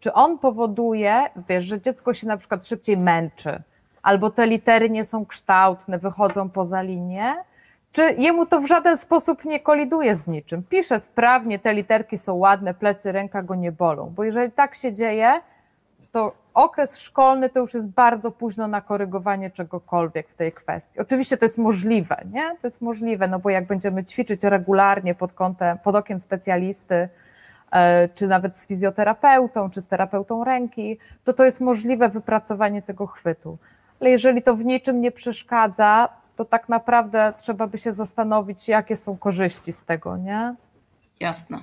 Czy 0.00 0.12
on 0.12 0.38
powoduje, 0.38 1.26
wiesz, 1.48 1.64
że 1.64 1.80
dziecko 1.80 2.14
się 2.14 2.26
na 2.26 2.36
przykład 2.36 2.66
szybciej 2.66 2.96
męczy, 2.96 3.62
albo 4.02 4.30
te 4.30 4.46
litery 4.46 4.90
nie 4.90 5.04
są 5.04 5.26
kształtne, 5.26 5.98
wychodzą 5.98 6.50
poza 6.50 6.82
linię, 6.82 7.34
czy 7.92 8.14
jemu 8.18 8.46
to 8.46 8.60
w 8.60 8.66
żaden 8.66 8.98
sposób 8.98 9.44
nie 9.44 9.60
koliduje 9.60 10.14
z 10.14 10.26
niczym. 10.26 10.62
Pisze 10.62 11.00
sprawnie, 11.00 11.58
te 11.58 11.74
literki 11.74 12.18
są 12.18 12.34
ładne, 12.34 12.74
plecy, 12.74 13.12
ręka 13.12 13.42
go 13.42 13.54
nie 13.54 13.72
bolą, 13.72 14.12
bo 14.16 14.24
jeżeli 14.24 14.52
tak 14.52 14.74
się 14.74 14.92
dzieje, 14.92 15.40
to 16.12 16.32
okres 16.54 16.98
szkolny 16.98 17.48
to 17.48 17.60
już 17.60 17.74
jest 17.74 17.90
bardzo 17.90 18.30
późno 18.30 18.68
na 18.68 18.80
korygowanie 18.80 19.50
czegokolwiek 19.50 20.28
w 20.28 20.34
tej 20.34 20.52
kwestii. 20.52 21.00
Oczywiście 21.00 21.36
to 21.36 21.44
jest 21.44 21.58
możliwe, 21.58 22.22
nie? 22.32 22.56
To 22.62 22.66
jest 22.66 22.82
możliwe, 22.82 23.28
no 23.28 23.38
bo 23.38 23.50
jak 23.50 23.66
będziemy 23.66 24.04
ćwiczyć 24.04 24.44
regularnie 24.44 25.14
pod 25.14 25.32
kątem, 25.32 25.78
pod 25.78 25.94
okiem 25.96 26.20
specjalisty, 26.20 27.08
e, 27.72 28.08
czy 28.08 28.28
nawet 28.28 28.56
z 28.56 28.66
fizjoterapeutą, 28.66 29.70
czy 29.70 29.80
z 29.80 29.88
terapeutą 29.88 30.44
ręki, 30.44 30.98
to 31.24 31.32
to 31.32 31.44
jest 31.44 31.60
możliwe 31.60 32.08
wypracowanie 32.08 32.82
tego 32.82 33.06
chwytu 33.06 33.58
ale 34.00 34.10
jeżeli 34.10 34.42
to 34.42 34.56
w 34.56 34.64
niczym 34.64 35.00
nie 35.00 35.12
przeszkadza, 35.12 36.08
to 36.36 36.44
tak 36.44 36.68
naprawdę 36.68 37.32
trzeba 37.38 37.66
by 37.66 37.78
się 37.78 37.92
zastanowić, 37.92 38.68
jakie 38.68 38.96
są 38.96 39.18
korzyści 39.18 39.72
z 39.72 39.84
tego, 39.84 40.16
nie? 40.16 40.54
Jasne. 41.20 41.58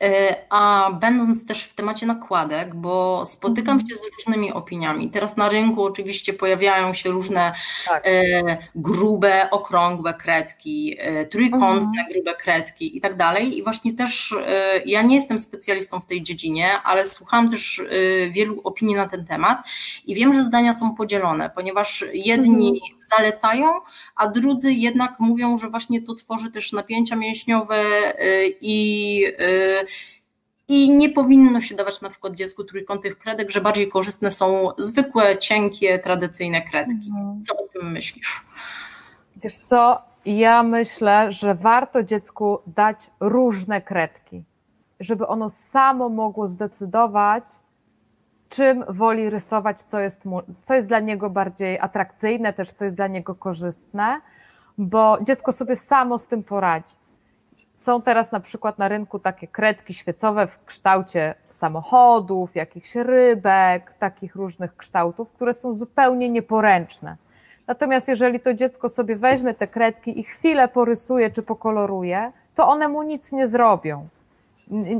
E, 0.00 0.36
a 0.50 0.90
będąc 1.00 1.46
też 1.46 1.64
w 1.64 1.74
temacie 1.74 2.06
nakładek, 2.06 2.74
bo 2.74 3.24
spotykam 3.24 3.72
mhm. 3.72 3.88
się 3.88 3.96
z 3.96 4.02
różnymi 4.16 4.52
opiniami. 4.52 5.10
Teraz 5.10 5.36
na 5.36 5.48
rynku 5.48 5.84
oczywiście 5.84 6.32
pojawiają 6.32 6.94
się 6.94 7.10
różne 7.10 7.52
tak. 7.88 8.02
E, 8.06 8.56
grube, 8.74 9.50
okrągłe 9.50 10.14
kredki, 10.14 10.96
e, 10.98 11.24
trójkątne, 11.24 12.00
mhm. 12.00 12.06
grube 12.12 12.34
kredki 12.34 12.96
i 12.96 13.00
tak 13.00 13.16
dalej. 13.16 13.58
I 13.58 13.62
właśnie 13.62 13.92
też 13.94 14.34
ja 14.86 15.02
nie 15.02 15.14
jestem 15.14 15.38
specjalistą 15.38 16.00
w 16.00 16.06
tej 16.06 16.22
dziedzinie, 16.22 16.82
ale 16.84 17.04
słucham 17.04 17.50
też 17.50 17.82
wielu 18.30 18.60
opinii 18.64 18.94
na 18.94 19.08
ten 19.08 19.24
temat 19.24 19.58
i 20.06 20.14
wiem, 20.14 20.34
że 20.34 20.44
zdania 20.44 20.74
są 20.74 20.94
podzielone, 20.94 21.50
ponieważ 21.50 22.04
jedni 22.12 22.68
mhm. 22.68 23.02
zalecają, 23.16 23.66
a 24.16 24.28
drudzy 24.28 24.72
jednak 24.72 25.20
mówią, 25.20 25.58
że 25.58 25.68
właśnie 25.68 26.02
to 26.02 26.14
tworzy 26.14 26.50
też 26.50 26.72
napięcia 26.72 27.16
mięśniowe 27.16 27.84
i 28.60 29.24
i 30.68 30.90
nie 30.90 31.10
powinno 31.10 31.60
się 31.60 31.74
dawać 31.74 32.00
na 32.00 32.08
przykład 32.08 32.34
dziecku 32.34 32.64
trójkątnych 32.64 33.18
kredek, 33.18 33.50
że 33.50 33.60
bardziej 33.60 33.88
korzystne 33.88 34.30
są 34.30 34.68
zwykłe, 34.78 35.38
cienkie, 35.38 35.98
tradycyjne 35.98 36.62
kredki. 36.62 37.10
Mhm. 37.10 37.42
Co 37.42 37.56
o 37.56 37.68
tym 37.68 37.92
myślisz? 37.92 38.44
Wiesz 39.36 39.56
co, 39.56 40.02
ja 40.24 40.62
myślę, 40.62 41.32
że 41.32 41.54
warto 41.54 42.02
dziecku 42.02 42.58
dać 42.66 43.10
różne 43.20 43.82
kredki, 43.82 44.44
żeby 45.00 45.26
ono 45.26 45.50
samo 45.50 46.08
mogło 46.08 46.46
zdecydować, 46.46 47.44
czym 48.48 48.84
woli 48.88 49.30
rysować, 49.30 49.80
co 49.80 50.00
jest, 50.00 50.24
mu, 50.24 50.42
co 50.62 50.74
jest 50.74 50.88
dla 50.88 51.00
niego 51.00 51.30
bardziej 51.30 51.78
atrakcyjne, 51.80 52.52
też 52.52 52.72
co 52.72 52.84
jest 52.84 52.96
dla 52.96 53.06
niego 53.06 53.34
korzystne, 53.34 54.20
bo 54.78 55.18
dziecko 55.22 55.52
sobie 55.52 55.76
samo 55.76 56.18
z 56.18 56.26
tym 56.26 56.42
poradzi. 56.42 56.94
Są 57.86 58.02
teraz 58.02 58.32
na 58.32 58.40
przykład 58.40 58.78
na 58.78 58.88
rynku 58.88 59.18
takie 59.18 59.46
kredki 59.46 59.94
świecowe 59.94 60.46
w 60.46 60.64
kształcie 60.64 61.34
samochodów, 61.50 62.56
jakichś 62.56 62.94
rybek, 62.94 63.94
takich 63.98 64.36
różnych 64.36 64.76
kształtów, 64.76 65.32
które 65.32 65.54
są 65.54 65.72
zupełnie 65.72 66.28
nieporęczne. 66.28 67.16
Natomiast 67.66 68.08
jeżeli 68.08 68.40
to 68.40 68.54
dziecko 68.54 68.88
sobie 68.88 69.16
weźmie 69.16 69.54
te 69.54 69.66
kredki 69.66 70.20
i 70.20 70.24
chwilę 70.24 70.68
porysuje 70.68 71.30
czy 71.30 71.42
pokoloruje, 71.42 72.32
to 72.54 72.68
one 72.68 72.88
mu 72.88 73.02
nic 73.02 73.32
nie 73.32 73.46
zrobią. 73.46 74.08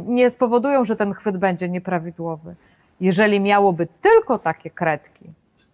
Nie 0.07 0.31
spowodują, 0.31 0.85
że 0.85 0.97
ten 0.97 1.15
chwyt 1.15 1.37
będzie 1.37 1.69
nieprawidłowy. 1.69 2.55
Jeżeli 3.01 3.41
miałoby 3.41 3.89
tylko 4.03 4.39
takie 4.39 4.71
kredki, 4.71 5.25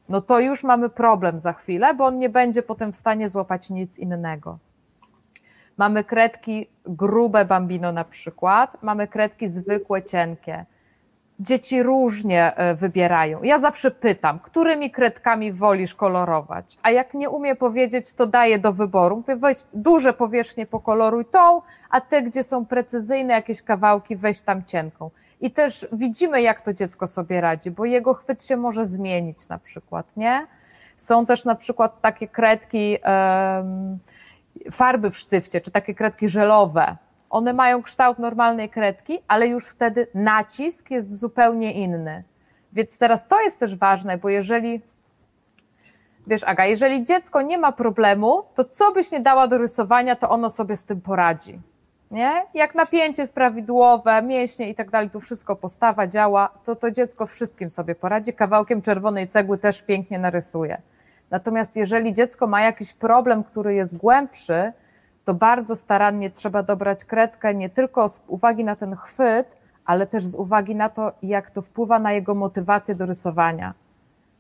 no 0.09 0.21
to 0.21 0.40
już 0.40 0.64
mamy 0.64 0.88
problem 0.88 1.38
za 1.38 1.52
chwilę, 1.52 1.95
bo 1.95 2.07
on 2.07 2.19
nie 2.19 2.28
będzie 2.28 2.62
potem 2.62 2.92
w 2.92 2.97
stanie 2.97 3.28
złapać 3.28 3.71
nic 3.71 3.99
innego. 3.99 4.59
Mamy 5.76 6.05
kredki 6.05 6.69
grube 6.87 7.45
bambino 7.45 7.93
na 7.93 8.05
przykład, 8.05 8.83
mamy 8.83 9.09
kredki 9.09 9.49
zwykłe, 9.49 10.02
cienkie. 10.02 10.64
Dzieci 11.41 11.83
różnie 11.83 12.57
e, 12.57 12.75
wybierają. 12.75 13.43
Ja 13.43 13.59
zawsze 13.59 13.91
pytam, 13.91 14.38
którymi 14.38 14.91
kredkami 14.91 15.52
wolisz 15.52 15.95
kolorować? 15.95 16.79
A 16.83 16.91
jak 16.91 17.14
nie 17.14 17.31
umie 17.31 17.57
powiedzieć, 17.57 18.12
to 18.12 18.26
daję 18.26 18.59
do 18.59 18.73
wyboru. 18.73 19.17
Mówię, 19.17 19.37
weź 19.37 19.59
duże 19.75 20.12
powierzchnie 20.12 20.67
pokoloruj 20.67 21.25
tą, 21.25 21.62
a 21.91 22.00
te, 22.00 22.23
gdzie 22.23 22.45
są 22.45 22.67
precyzyjne 22.67 23.35
jakieś 23.35 23.62
kawałki, 23.62 24.17
weź 24.17 24.41
tam 24.41 24.64
cienką. 24.64 25.11
I 25.41 25.50
też 25.50 25.87
widzimy, 25.93 26.43
jak 26.43 26.61
to 26.61 26.73
dziecko 26.73 27.07
sobie 27.07 27.41
radzi, 27.41 27.71
bo 27.71 27.85
jego 27.85 28.14
chwyt 28.14 28.45
się 28.45 28.57
może 28.57 28.87
zmienić 28.87 29.49
na 29.49 29.59
przykład, 29.59 30.17
nie? 30.17 30.47
Są 30.99 31.26
też 31.26 31.45
na 31.45 31.55
przykład 31.55 32.00
takie 32.00 32.29
kredki, 32.29 32.99
um, 33.05 33.99
farby 34.71 35.11
w 35.11 35.19
sztywcie, 35.19 35.61
czy 35.61 35.71
takie 35.71 35.95
kredki 35.95 36.28
żelowe, 36.28 36.97
one 37.31 37.52
mają 37.52 37.83
kształt 37.83 38.19
normalnej 38.19 38.71
kredki, 38.71 39.19
ale 39.28 39.49
już 39.49 39.69
wtedy 39.69 40.07
nacisk 40.14 40.90
jest 40.90 41.21
zupełnie 41.21 41.73
inny. 41.73 42.25
Więc 42.73 42.99
teraz 42.99 43.28
to 43.28 43.40
jest 43.40 43.61
też 43.61 43.76
ważne, 43.76 44.19
bo 44.19 44.28
jeżeli, 44.28 44.81
wiesz, 46.26 46.45
Aga, 46.45 46.66
jeżeli 46.66 47.04
dziecko 47.04 47.42
nie 47.42 47.59
ma 47.59 47.73
problemu, 47.73 48.42
to 48.54 48.64
co 48.64 48.92
byś 48.92 49.12
nie 49.12 49.21
dała 49.21 49.49
do 49.49 49.59
rysowania, 49.59 50.16
to 50.16 50.31
ono 50.31 50.50
sobie 50.50 50.76
z 50.76 50.85
tym 50.85 51.00
poradzi. 51.00 51.61
Nie? 52.11 52.42
Jak 52.54 52.75
napięcie 52.75 53.23
jest 53.23 53.35
prawidłowe, 53.35 54.23
mięśnie 54.23 54.71
i 54.71 54.75
tak 54.75 54.90
dalej, 54.90 55.11
tu 55.11 55.21
wszystko 55.21 55.57
postawa 55.57 56.07
działa, 56.07 56.49
to 56.64 56.76
to 56.76 56.90
dziecko 56.90 57.26
wszystkim 57.26 57.71
sobie 57.71 57.95
poradzi. 57.95 58.33
Kawałkiem 58.33 58.83
czerwonej 58.83 59.28
cegły 59.28 59.59
też 59.59 59.83
pięknie 59.83 60.19
narysuje. 60.19 60.83
Natomiast 61.33 61.77
jeżeli 61.77 62.12
dziecko 62.12 62.47
ma 62.47 62.61
jakiś 62.61 62.93
problem, 62.93 63.45
który 63.45 63.75
jest 63.75 63.97
głębszy, 63.97 64.73
to 65.25 65.35
bardzo 65.35 65.77
starannie 65.77 66.31
trzeba 66.31 66.62
dobrać 66.62 67.05
kredkę 67.05 67.55
nie 67.55 67.71
tylko 67.71 68.09
z 68.09 68.23
uwagi 68.27 68.65
na 68.65 68.77
ten 68.77 68.97
chwyt, 68.97 69.57
ale 69.85 70.07
też 70.07 70.25
z 70.25 70.35
uwagi 70.35 70.75
na 70.75 70.89
to, 70.89 71.12
jak 71.23 71.51
to 71.51 71.62
wpływa 71.62 71.99
na 71.99 72.12
jego 72.12 72.35
motywację 72.35 72.95
do 72.95 73.07
rysowania. 73.07 73.75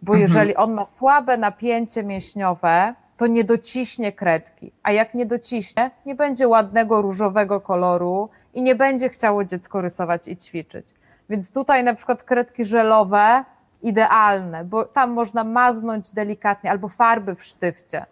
Bo 0.02 0.12
mhm. 0.12 0.28
jeżeli 0.28 0.56
on 0.56 0.72
ma 0.72 0.84
słabe 0.84 1.36
napięcie 1.36 2.02
mięśniowe, 2.02 2.94
to 3.16 3.26
nie 3.26 3.44
dociśnie 3.44 4.12
kredki, 4.12 4.72
a 4.82 4.92
jak 4.92 5.14
nie 5.14 5.26
dociśnie, 5.26 5.90
nie 6.06 6.14
będzie 6.14 6.48
ładnego 6.48 7.02
różowego 7.02 7.60
koloru 7.60 8.28
i 8.54 8.62
nie 8.62 8.74
będzie 8.74 9.08
chciało 9.08 9.44
dziecko 9.44 9.80
rysować 9.80 10.28
i 10.28 10.36
ćwiczyć. 10.36 10.86
Więc 11.30 11.52
tutaj 11.52 11.84
na 11.84 11.94
przykład 11.94 12.22
kredki 12.22 12.64
żelowe 12.64 13.44
idealne, 13.82 14.64
bo 14.64 14.84
tam 14.84 15.10
można 15.10 15.44
maznąć 15.44 16.10
delikatnie 16.10 16.70
albo 16.70 16.88
farby 16.88 17.34
w 17.34 17.44
sztywcie. 17.44 18.06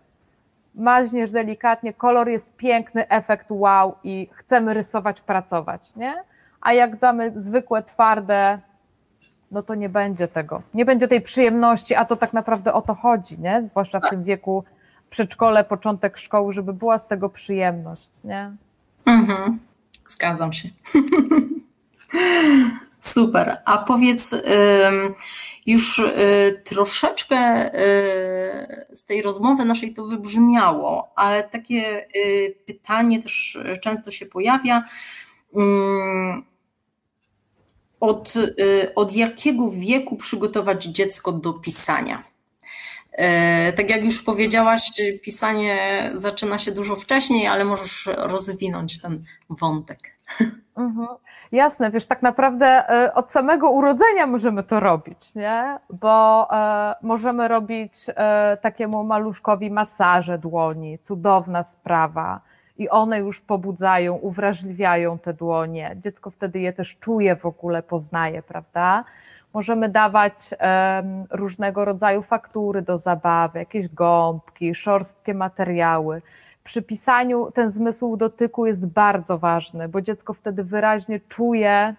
Maźniesz 0.75 1.31
delikatnie, 1.31 1.93
kolor 1.93 2.29
jest 2.29 2.57
piękny, 2.57 3.09
efekt 3.09 3.47
wow 3.51 3.95
i 4.05 4.29
chcemy 4.33 4.75
rysować, 4.75 5.21
pracować, 5.21 5.97
nie? 5.97 6.15
A 6.61 6.73
jak 6.73 6.99
damy 6.99 7.33
zwykłe, 7.37 7.83
twarde, 7.83 8.59
no 9.51 9.63
to 9.63 9.75
nie 9.75 9.89
będzie 9.89 10.29
tego. 10.29 10.63
Nie 10.75 10.85
będzie 10.85 11.09
tej 11.09 11.21
przyjemności, 11.21 11.95
a 11.95 12.05
to 12.05 12.17
tak 12.17 12.33
naprawdę 12.33 12.73
o 12.73 12.83
to 12.83 12.95
chodzi, 12.95 13.41
nie? 13.41 13.65
Zwłaszcza 13.71 14.01
w 14.01 14.11
tym 14.11 14.25
wieku 14.25 14.65
przedszkole, 15.11 15.65
początek 15.65 16.17
szkoły, 16.17 16.53
żeby 16.53 16.73
była 16.73 16.99
z 16.99 17.07
tego 17.07 17.29
przyjemność, 17.29 18.25
nie? 18.25 18.53
Mhm. 19.07 19.59
Zgadzam 20.09 20.53
się. 20.53 20.69
Super. 23.01 23.63
A 23.65 23.79
powiedz, 23.79 24.35
już 25.67 25.99
y, 25.99 26.63
troszeczkę 26.65 27.71
y, 27.75 28.87
z 28.93 29.07
tej 29.07 29.23
rozmowy 29.23 29.65
naszej 29.65 29.95
to 29.95 30.05
wybrzmiało, 30.05 31.13
ale 31.17 31.43
takie 31.43 32.07
y, 32.17 32.57
pytanie 32.67 33.23
też 33.23 33.59
często 33.83 34.11
się 34.11 34.27
pojawia. 34.27 34.85
od, 38.01 38.35
od 38.95 39.13
jakiego 39.17 39.71
wieku 39.71 40.17
przygotować 40.17 40.85
dziecko 40.85 41.33
do 41.33 41.53
pisania? 41.53 42.25
Tak 43.77 43.91
jak 43.91 44.05
już 44.05 44.23
powiedziałaś, 44.23 44.83
pisanie 45.23 46.11
zaczyna 46.15 46.59
się 46.59 46.73
dużo 46.73 46.97
wcześniej, 46.97 47.47
ale 47.47 47.65
możesz 47.65 48.09
rozwinąć 48.17 49.01
ten 49.01 49.25
wątek. 49.51 49.99
Mhm. 50.77 51.09
Jasne, 51.53 51.91
wiesz, 51.91 52.07
tak 52.07 52.23
naprawdę 52.23 52.67
e, 52.67 53.15
od 53.15 53.33
samego 53.33 53.71
urodzenia 53.71 54.27
możemy 54.27 54.63
to 54.63 54.81
robić, 54.81 55.35
nie? 55.35 55.79
Bo 55.91 56.49
e, 56.53 56.95
możemy 57.03 57.49
robić 57.49 57.95
e, 58.09 58.57
takiemu 58.57 59.05
maluszkowi 59.05 59.71
masaże 59.71 60.39
dłoni, 60.39 60.99
cudowna 60.99 61.63
sprawa. 61.63 62.41
I 62.79 62.89
one 62.89 63.19
już 63.19 63.41
pobudzają, 63.41 64.15
uwrażliwiają 64.15 65.19
te 65.19 65.33
dłonie. 65.33 65.97
Dziecko 65.97 66.31
wtedy 66.31 66.61
je 66.61 66.73
też 66.73 66.97
czuje 66.97 67.37
w 67.37 67.47
ogóle, 67.47 67.83
poznaje, 67.83 68.43
prawda? 68.43 69.05
Możemy 69.55 69.89
dawać 69.89 70.35
różnego 71.31 71.85
rodzaju 71.85 72.23
faktury 72.23 72.83
do 72.83 72.99
zabawy, 72.99 73.59
jakieś 73.59 73.89
gąbki, 73.89 74.75
szorstkie 74.75 75.35
materiały 75.35 76.23
przy 76.71 76.83
pisaniu 76.83 77.51
ten 77.51 77.71
zmysł 77.71 78.17
dotyku 78.17 78.67
jest 78.67 78.87
bardzo 78.87 79.39
ważny, 79.39 79.89
bo 79.89 80.01
dziecko 80.01 80.35
wtedy 80.35 80.65
wyraźnie 80.65 81.21
czuje, 81.21 81.95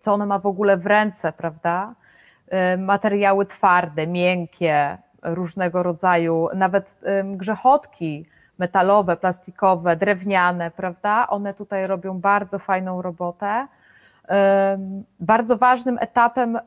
co 0.00 0.12
ono 0.12 0.26
ma 0.26 0.38
w 0.38 0.46
ogóle 0.46 0.76
w 0.76 0.86
ręce, 0.86 1.32
prawda? 1.32 1.94
Y, 2.74 2.78
materiały 2.78 3.46
twarde, 3.46 4.06
miękkie, 4.06 4.98
różnego 5.22 5.82
rodzaju, 5.82 6.48
nawet 6.54 7.00
grzechotki 7.24 8.26
metalowe, 8.58 9.16
plastikowe, 9.16 9.96
drewniane, 9.96 10.70
prawda? 10.70 11.26
One 11.28 11.54
tutaj 11.54 11.86
robią 11.86 12.20
bardzo 12.20 12.58
fajną 12.58 13.02
robotę. 13.02 13.66
Bardzo 15.20 15.56
ważnym 15.56 15.98
etapem 16.00 16.58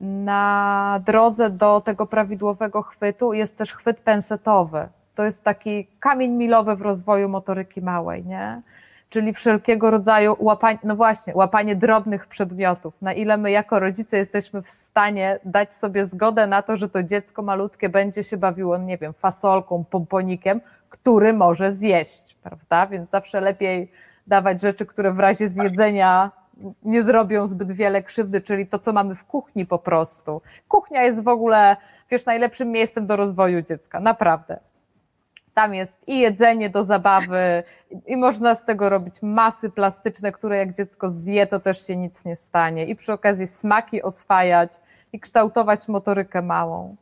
na 0.00 1.00
drodze 1.06 1.50
do 1.50 1.80
tego 1.80 2.06
prawidłowego 2.06 2.82
chwytu 2.82 3.32
jest 3.32 3.58
też 3.58 3.74
chwyt 3.74 4.00
pensetowy 4.00 4.88
to 5.16 5.24
jest 5.24 5.44
taki 5.44 5.86
kamień 6.00 6.32
milowy 6.32 6.76
w 6.76 6.82
rozwoju 6.82 7.28
motoryki 7.28 7.82
małej, 7.82 8.24
nie? 8.24 8.62
Czyli 9.10 9.34
wszelkiego 9.34 9.90
rodzaju 9.90 10.36
łapanie, 10.38 10.78
no 10.84 10.96
właśnie, 10.96 11.34
łapanie 11.36 11.76
drobnych 11.76 12.26
przedmiotów. 12.26 13.02
Na 13.02 13.12
ile 13.12 13.36
my 13.36 13.50
jako 13.50 13.80
rodzice 13.80 14.16
jesteśmy 14.16 14.62
w 14.62 14.70
stanie 14.70 15.38
dać 15.44 15.74
sobie 15.74 16.04
zgodę 16.04 16.46
na 16.46 16.62
to, 16.62 16.76
że 16.76 16.88
to 16.88 17.02
dziecko 17.02 17.42
malutkie 17.42 17.88
będzie 17.88 18.24
się 18.24 18.36
bawiło, 18.36 18.78
nie 18.78 18.98
wiem, 18.98 19.12
fasolką, 19.12 19.84
pomponikiem, 19.84 20.60
który 20.88 21.32
może 21.32 21.72
zjeść, 21.72 22.34
prawda? 22.34 22.86
Więc 22.86 23.10
zawsze 23.10 23.40
lepiej 23.40 23.92
dawać 24.26 24.60
rzeczy, 24.60 24.86
które 24.86 25.12
w 25.12 25.18
razie 25.18 25.48
zjedzenia 25.48 26.30
nie 26.82 27.02
zrobią 27.02 27.46
zbyt 27.46 27.72
wiele 27.72 28.02
krzywdy, 28.02 28.40
czyli 28.40 28.66
to, 28.66 28.78
co 28.78 28.92
mamy 28.92 29.14
w 29.14 29.24
kuchni 29.24 29.66
po 29.66 29.78
prostu. 29.78 30.42
Kuchnia 30.68 31.02
jest 31.02 31.24
w 31.24 31.28
ogóle, 31.28 31.76
wiesz, 32.10 32.26
najlepszym 32.26 32.70
miejscem 32.70 33.06
do 33.06 33.16
rozwoju 33.16 33.62
dziecka, 33.62 34.00
naprawdę. 34.00 34.58
Tam 35.56 35.74
jest 35.74 36.08
i 36.08 36.18
jedzenie 36.18 36.70
do 36.70 36.84
zabawy, 36.84 37.62
i 38.06 38.16
można 38.16 38.54
z 38.54 38.64
tego 38.64 38.88
robić 38.88 39.22
masy 39.22 39.70
plastyczne, 39.70 40.32
które 40.32 40.56
jak 40.56 40.72
dziecko 40.72 41.08
zje, 41.08 41.46
to 41.46 41.60
też 41.60 41.86
się 41.86 41.96
nic 41.96 42.24
nie 42.24 42.36
stanie. 42.36 42.86
I 42.86 42.96
przy 42.96 43.12
okazji 43.12 43.46
smaki 43.46 44.02
oswajać 44.02 44.72
i 45.12 45.20
kształtować 45.20 45.88
motorykę 45.88 46.42
małą. 46.42 46.96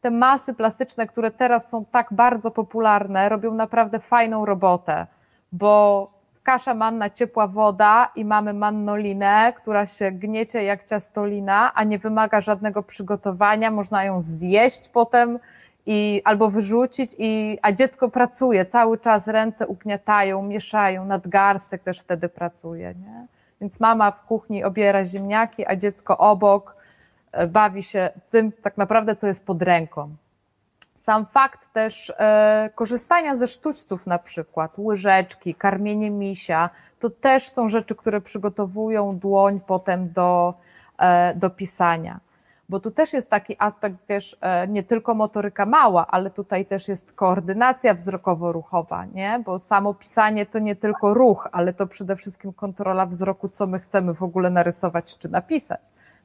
Te 0.00 0.10
masy 0.10 0.54
plastyczne, 0.54 1.06
które 1.06 1.30
teraz 1.30 1.70
są 1.70 1.84
tak 1.84 2.06
bardzo 2.10 2.50
popularne, 2.50 3.28
robią 3.28 3.54
naprawdę 3.54 3.98
fajną 3.98 4.44
robotę, 4.44 5.06
bo 5.52 6.10
kasza 6.42 6.74
manna, 6.74 7.10
ciepła 7.10 7.46
woda 7.46 8.10
i 8.16 8.24
mamy 8.24 8.52
mannolinę, 8.52 9.52
która 9.56 9.86
się 9.86 10.10
gniecie 10.12 10.64
jak 10.64 10.84
ciastolina, 10.84 11.74
a 11.74 11.84
nie 11.84 11.98
wymaga 11.98 12.40
żadnego 12.40 12.82
przygotowania, 12.82 13.70
można 13.70 14.04
ją 14.04 14.20
zjeść 14.20 14.88
potem, 14.88 15.38
i 15.86 16.22
albo 16.24 16.50
wyrzucić, 16.50 17.14
i, 17.18 17.58
a 17.62 17.72
dziecko 17.72 18.08
pracuje 18.08 18.64
cały 18.64 18.98
czas, 18.98 19.26
ręce 19.26 19.66
ugniatają, 19.66 20.42
mieszają, 20.42 21.04
nadgarstek 21.04 21.82
też 21.82 22.00
wtedy 22.00 22.28
pracuje. 22.28 22.94
Nie? 22.94 23.26
Więc 23.60 23.80
mama 23.80 24.10
w 24.10 24.22
kuchni 24.22 24.64
obiera 24.64 25.04
ziemniaki, 25.04 25.66
a 25.66 25.76
dziecko 25.76 26.18
obok 26.18 26.76
e, 27.32 27.46
bawi 27.46 27.82
się 27.82 28.10
tym 28.30 28.52
tak 28.52 28.76
naprawdę, 28.76 29.16
co 29.16 29.26
jest 29.26 29.46
pod 29.46 29.62
ręką. 29.62 30.10
Sam 30.94 31.26
fakt 31.26 31.72
też 31.72 32.12
e, 32.18 32.70
korzystania 32.74 33.36
ze 33.36 33.48
sztućców 33.48 34.06
na 34.06 34.18
przykład, 34.18 34.78
łyżeczki, 34.78 35.54
karmienie 35.54 36.10
misia, 36.10 36.70
to 37.00 37.10
też 37.10 37.48
są 37.48 37.68
rzeczy, 37.68 37.94
które 37.94 38.20
przygotowują 38.20 39.18
dłoń 39.18 39.60
potem 39.66 40.12
do, 40.12 40.54
e, 40.98 41.34
do 41.34 41.50
pisania 41.50 42.20
bo 42.68 42.80
tu 42.80 42.90
też 42.90 43.12
jest 43.12 43.30
taki 43.30 43.56
aspekt, 43.58 43.96
wiesz, 44.08 44.36
e, 44.40 44.68
nie 44.68 44.82
tylko 44.82 45.14
motoryka 45.14 45.66
mała, 45.66 46.06
ale 46.06 46.30
tutaj 46.30 46.66
też 46.66 46.88
jest 46.88 47.12
koordynacja 47.12 47.94
wzrokowo-ruchowa, 47.94 49.14
nie? 49.14 49.42
Bo 49.44 49.58
samo 49.58 49.94
pisanie 49.94 50.46
to 50.46 50.58
nie 50.58 50.76
tylko 50.76 51.14
ruch, 51.14 51.48
ale 51.52 51.72
to 51.72 51.86
przede 51.86 52.16
wszystkim 52.16 52.52
kontrola 52.52 53.06
wzroku, 53.06 53.48
co 53.48 53.66
my 53.66 53.80
chcemy 53.80 54.14
w 54.14 54.22
ogóle 54.22 54.50
narysować 54.50 55.18
czy 55.18 55.28
napisać. 55.28 55.80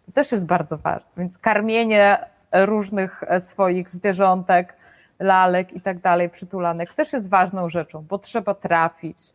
To 0.06 0.12
też 0.12 0.32
jest 0.32 0.48
bardzo 0.48 0.78
ważne. 0.78 1.10
Więc 1.18 1.38
karmienie 1.38 2.26
różnych 2.52 3.24
e, 3.28 3.42
swoich 3.42 3.90
zwierzątek, 3.90 4.76
lalek 5.20 5.74
i 5.74 5.82
tak 5.82 6.00
dalej, 6.00 6.30
przytulanek 6.30 6.94
też 6.94 7.14
jest 7.14 7.30
ważną 7.30 7.70
rzeczą, 7.70 8.06
bo 8.10 8.20
trzeba 8.20 8.54
trafić, 8.54 9.34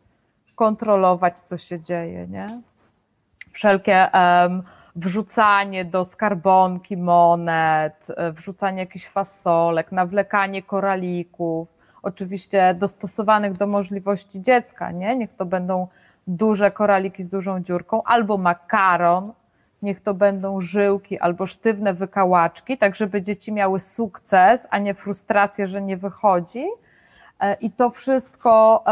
kontrolować, 0.54 1.40
co 1.40 1.58
się 1.58 1.80
dzieje, 1.80 2.26
nie? 2.26 2.46
Wszelkie 3.52 4.08
um, 4.14 4.62
wrzucanie 4.96 5.84
do 5.84 6.04
skarbonki 6.04 6.96
monet, 6.96 8.06
e, 8.16 8.32
wrzucanie 8.32 8.78
jakichś 8.78 9.06
fasolek, 9.06 9.92
nawlekanie 9.92 10.62
koralików, 10.62 11.74
oczywiście 12.02 12.74
dostosowanych 12.74 13.56
do 13.56 13.66
możliwości 13.66 14.42
dziecka, 14.42 14.90
nie? 14.90 15.16
Niech 15.16 15.36
to 15.36 15.46
będą 15.46 15.88
duże 16.26 16.70
koraliki 16.70 17.22
z 17.22 17.28
dużą 17.28 17.62
dziurką, 17.62 18.02
albo 18.02 18.38
makaron, 18.38 19.32
niech 19.82 20.00
to 20.00 20.14
będą 20.14 20.60
żyłki 20.60 21.18
albo 21.18 21.46
sztywne 21.46 21.94
wykałaczki, 21.94 22.78
tak 22.78 22.96
żeby 22.96 23.22
dzieci 23.22 23.52
miały 23.52 23.80
sukces, 23.80 24.66
a 24.70 24.78
nie 24.78 24.94
frustrację, 24.94 25.68
że 25.68 25.82
nie 25.82 25.96
wychodzi. 25.96 26.66
E, 27.40 27.54
I 27.54 27.70
to 27.70 27.90
wszystko 27.90 28.84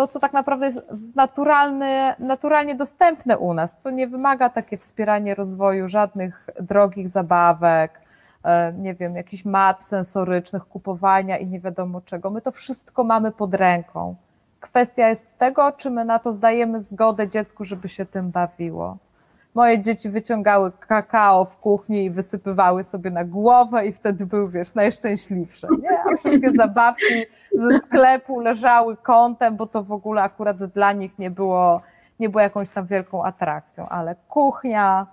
to, 0.00 0.08
co 0.08 0.20
tak 0.20 0.32
naprawdę 0.32 0.66
jest 0.66 0.80
naturalne, 1.14 2.16
naturalnie 2.18 2.74
dostępne 2.74 3.38
u 3.38 3.54
nas. 3.54 3.80
To 3.80 3.90
nie 3.90 4.08
wymaga 4.08 4.48
takie 4.48 4.78
wspieranie 4.78 5.34
rozwoju 5.34 5.88
żadnych 5.88 6.46
drogich 6.60 7.08
zabawek, 7.08 8.00
e, 8.44 8.72
nie 8.72 8.94
wiem, 8.94 9.16
jakichś 9.16 9.44
mat 9.44 9.82
sensorycznych, 9.82 10.64
kupowania 10.64 11.38
i 11.38 11.46
nie 11.46 11.60
wiadomo 11.60 12.00
czego. 12.00 12.30
My 12.30 12.40
to 12.40 12.52
wszystko 12.52 13.04
mamy 13.04 13.32
pod 13.32 13.54
ręką. 13.54 14.14
Kwestia 14.60 15.08
jest 15.08 15.38
tego, 15.38 15.72
czy 15.72 15.90
my 15.90 16.04
na 16.04 16.18
to 16.18 16.32
zdajemy 16.32 16.80
zgodę 16.80 17.28
dziecku, 17.28 17.64
żeby 17.64 17.88
się 17.88 18.06
tym 18.06 18.30
bawiło. 18.30 18.96
Moje 19.54 19.82
dzieci 19.82 20.10
wyciągały 20.10 20.72
kakao 20.88 21.44
w 21.44 21.56
kuchni 21.56 22.04
i 22.04 22.10
wysypywały 22.10 22.82
sobie 22.82 23.10
na 23.10 23.24
głowę 23.24 23.86
i 23.86 23.92
wtedy 23.92 24.26
był, 24.26 24.48
wiesz, 24.48 24.74
najszczęśliwsze, 24.74 25.68
nie? 25.82 26.00
A 26.00 26.16
wszystkie 26.16 26.50
zabawki 26.62 27.24
ze 27.54 27.78
sklepu 27.78 28.40
leżały 28.40 28.96
kątem, 28.96 29.56
bo 29.56 29.66
to 29.66 29.82
w 29.82 29.92
ogóle 29.92 30.22
akurat 30.22 30.64
dla 30.64 30.92
nich 30.92 31.18
nie 31.18 31.30
było, 31.30 31.82
nie 32.20 32.28
było 32.28 32.40
jakąś 32.40 32.68
tam 32.68 32.86
wielką 32.86 33.24
atrakcją, 33.24 33.88
ale 33.88 34.16
kuchnia, 34.28 35.06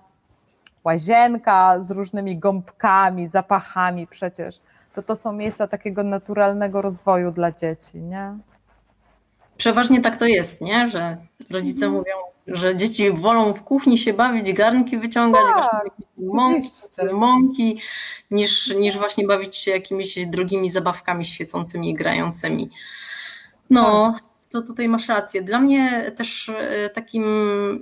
łazienka 0.84 1.80
z 1.80 1.90
różnymi 1.90 2.38
gąbkami, 2.38 3.26
zapachami 3.26 4.06
przecież, 4.06 4.60
to 4.94 5.02
to 5.02 5.16
są 5.16 5.32
miejsca 5.32 5.66
takiego 5.66 6.02
naturalnego 6.02 6.82
rozwoju 6.82 7.32
dla 7.32 7.52
dzieci, 7.52 7.98
nie? 7.98 8.36
Przeważnie 9.56 10.00
tak 10.00 10.16
to 10.16 10.26
jest, 10.26 10.60
nie? 10.60 10.88
Że 10.88 11.16
rodzice 11.50 11.86
mhm. 11.86 11.92
mówią, 11.92 12.14
że 12.48 12.76
dzieci 12.76 13.12
wolą 13.12 13.54
w 13.54 13.62
kuchni 13.62 13.98
się 13.98 14.12
bawić, 14.12 14.52
garnki 14.52 14.98
wyciągać, 14.98 15.42
tak, 15.46 15.54
właśnie 15.54 15.90
mąki, 16.16 16.68
mąki 17.12 17.80
niż, 18.30 18.74
niż 18.74 18.98
właśnie 18.98 19.26
bawić 19.26 19.56
się 19.56 19.70
jakimiś 19.70 20.26
drogimi 20.26 20.70
zabawkami 20.70 21.24
świecącymi 21.24 21.90
i 21.90 21.94
grającymi. 21.94 22.70
No, 23.70 24.12
tak 24.12 24.27
to 24.50 24.62
tutaj 24.62 24.88
masz 24.88 25.08
rację. 25.08 25.42
Dla 25.42 25.58
mnie 25.58 26.12
też 26.16 26.48
e, 26.48 26.90
takim, 26.90 27.24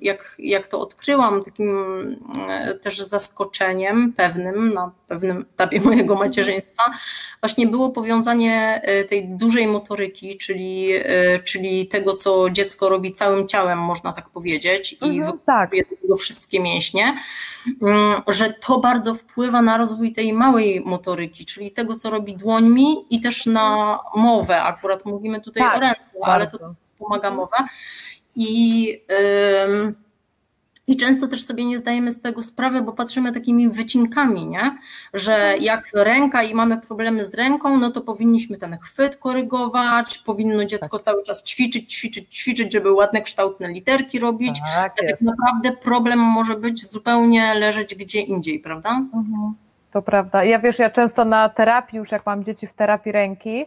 jak, 0.02 0.34
jak 0.38 0.66
to 0.66 0.80
odkryłam, 0.80 1.44
takim 1.44 1.76
e, 2.48 2.74
też 2.74 2.98
zaskoczeniem 2.98 4.12
pewnym 4.12 4.74
na 4.74 4.90
pewnym 5.08 5.46
etapie 5.54 5.80
mojego 5.90 6.14
macierzyństwa, 6.14 6.82
właśnie 7.40 7.66
było 7.66 7.90
powiązanie 7.90 8.80
e, 8.84 9.04
tej 9.04 9.28
dużej 9.28 9.66
motoryki, 9.66 10.36
czyli, 10.36 10.92
czyli 11.44 11.86
tego, 11.86 12.14
co 12.14 12.50
dziecko 12.50 12.88
robi 12.88 13.12
całym 13.12 13.48
ciałem, 13.48 13.78
można 13.78 14.12
tak 14.12 14.30
powiedzieć, 14.30 14.92
i 14.92 14.96
mhm, 15.04 15.14
wykorzystuje 15.16 15.84
tak. 15.84 16.00
tego 16.00 16.16
wszystkie 16.16 16.60
mięśnie, 16.60 17.16
mm, 17.82 18.22
że 18.28 18.54
to 18.66 18.78
bardzo 18.78 19.14
wpływa 19.14 19.62
na 19.62 19.76
rozwój 19.76 20.12
tej 20.12 20.32
małej 20.32 20.80
motoryki, 20.80 21.44
czyli 21.44 21.70
tego, 21.70 21.94
co 21.94 22.10
robi 22.10 22.36
dłońmi 22.36 22.96
i 23.10 23.20
też 23.20 23.46
na 23.46 23.98
mowę. 24.16 24.62
Akurat 24.62 25.04
mówimy 25.04 25.40
tutaj 25.40 25.62
tak, 25.62 25.76
o 25.76 25.80
ręce, 25.80 26.00
ale 26.22 26.46
to 26.46 26.55
to 26.58 26.74
wspomaga 26.80 27.30
mowę. 27.30 27.56
I, 28.36 29.00
I 30.86 30.96
często 30.96 31.26
też 31.26 31.44
sobie 31.44 31.64
nie 31.64 31.78
zdajemy 31.78 32.12
z 32.12 32.20
tego 32.20 32.42
sprawy, 32.42 32.82
bo 32.82 32.92
patrzymy 32.92 33.32
takimi 33.32 33.68
wycinkami, 33.68 34.46
nie? 34.46 34.78
że 35.14 35.54
jak 35.60 35.90
ręka 35.94 36.42
i 36.42 36.54
mamy 36.54 36.80
problemy 36.80 37.24
z 37.24 37.34
ręką, 37.34 37.78
no 37.78 37.90
to 37.90 38.00
powinniśmy 38.00 38.56
ten 38.56 38.78
chwyt 38.78 39.16
korygować, 39.16 40.18
powinno 40.18 40.64
dziecko 40.64 40.98
tak. 40.98 41.04
cały 41.04 41.22
czas 41.22 41.42
ćwiczyć, 41.42 41.94
ćwiczyć, 41.94 42.38
ćwiczyć, 42.38 42.72
żeby 42.72 42.92
ładne, 42.92 43.22
kształtne 43.22 43.68
literki 43.68 44.18
robić. 44.18 44.60
Tak, 44.74 44.92
a 45.04 45.06
tak 45.10 45.20
naprawdę 45.20 45.72
problem 45.72 46.18
może 46.18 46.54
być 46.54 46.90
zupełnie 46.90 47.54
leżeć 47.54 47.94
gdzie 47.94 48.20
indziej, 48.20 48.60
prawda? 48.60 48.90
Mhm. 48.90 49.54
To 49.90 50.02
prawda. 50.02 50.44
Ja 50.44 50.58
wiesz, 50.58 50.78
ja 50.78 50.90
często 50.90 51.24
na 51.24 51.48
terapii, 51.48 51.98
już 51.98 52.12
jak 52.12 52.26
mam 52.26 52.44
dzieci 52.44 52.66
w 52.66 52.72
terapii 52.72 53.12
ręki, 53.12 53.66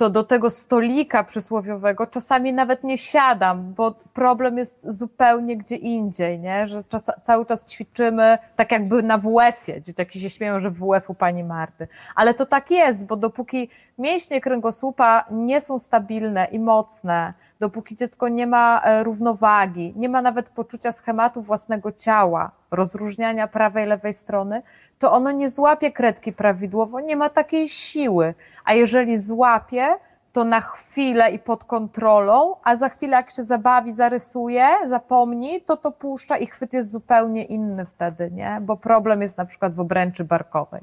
to 0.00 0.10
do 0.10 0.24
tego 0.24 0.50
stolika 0.50 1.24
przysłowiowego 1.24 2.06
czasami 2.06 2.52
nawet 2.52 2.84
nie 2.84 2.98
siadam, 2.98 3.74
bo 3.74 3.94
problem 4.14 4.58
jest 4.58 4.80
zupełnie 4.84 5.56
gdzie 5.56 5.76
indziej, 5.76 6.38
nie? 6.38 6.66
że 6.66 6.84
czas, 6.84 7.10
cały 7.22 7.46
czas 7.46 7.64
ćwiczymy 7.64 8.38
tak 8.56 8.72
jakby 8.72 9.02
na 9.02 9.18
WF-ie. 9.18 9.82
Dzieciaki 9.82 10.20
się 10.20 10.30
śmieją, 10.30 10.60
że 10.60 10.70
WF 10.70 11.10
u 11.10 11.14
pani 11.14 11.44
Marty. 11.44 11.88
Ale 12.14 12.34
to 12.34 12.46
tak 12.46 12.70
jest, 12.70 13.04
bo 13.04 13.16
dopóki 13.16 13.68
mięśnie 13.98 14.40
kręgosłupa 14.40 15.24
nie 15.30 15.60
są 15.60 15.78
stabilne 15.78 16.44
i 16.44 16.58
mocne, 16.58 17.34
dopóki 17.60 17.96
dziecko 17.96 18.28
nie 18.28 18.46
ma 18.46 18.82
e, 18.84 19.04
równowagi, 19.04 19.92
nie 19.96 20.08
ma 20.08 20.22
nawet 20.22 20.48
poczucia 20.48 20.92
schematu 20.92 21.42
własnego 21.42 21.92
ciała, 21.92 22.50
rozróżniania 22.70 23.48
prawej 23.48 23.86
lewej 23.86 24.12
strony, 24.12 24.62
to 24.98 25.12
ono 25.12 25.30
nie 25.30 25.50
złapie 25.50 25.92
kredki 25.92 26.32
prawidłowo, 26.32 27.00
nie 27.00 27.16
ma 27.16 27.28
takiej 27.28 27.68
siły. 27.68 28.34
A 28.64 28.74
jeżeli 28.74 29.18
złapie, 29.18 29.88
to 30.32 30.44
na 30.44 30.60
chwilę 30.60 31.30
i 31.30 31.38
pod 31.38 31.64
kontrolą, 31.64 32.56
a 32.64 32.76
za 32.76 32.88
chwilę 32.88 33.16
jak 33.16 33.30
się 33.30 33.44
zabawi, 33.44 33.92
zarysuje, 33.92 34.66
zapomni, 34.86 35.60
to 35.60 35.76
to 35.76 35.92
puszcza 35.92 36.36
i 36.36 36.46
chwyt 36.46 36.72
jest 36.72 36.90
zupełnie 36.90 37.44
inny 37.44 37.86
wtedy, 37.86 38.30
nie? 38.30 38.58
Bo 38.60 38.76
problem 38.76 39.22
jest 39.22 39.38
na 39.38 39.44
przykład 39.44 39.74
w 39.74 39.80
obręczy 39.80 40.24
barkowej. 40.24 40.82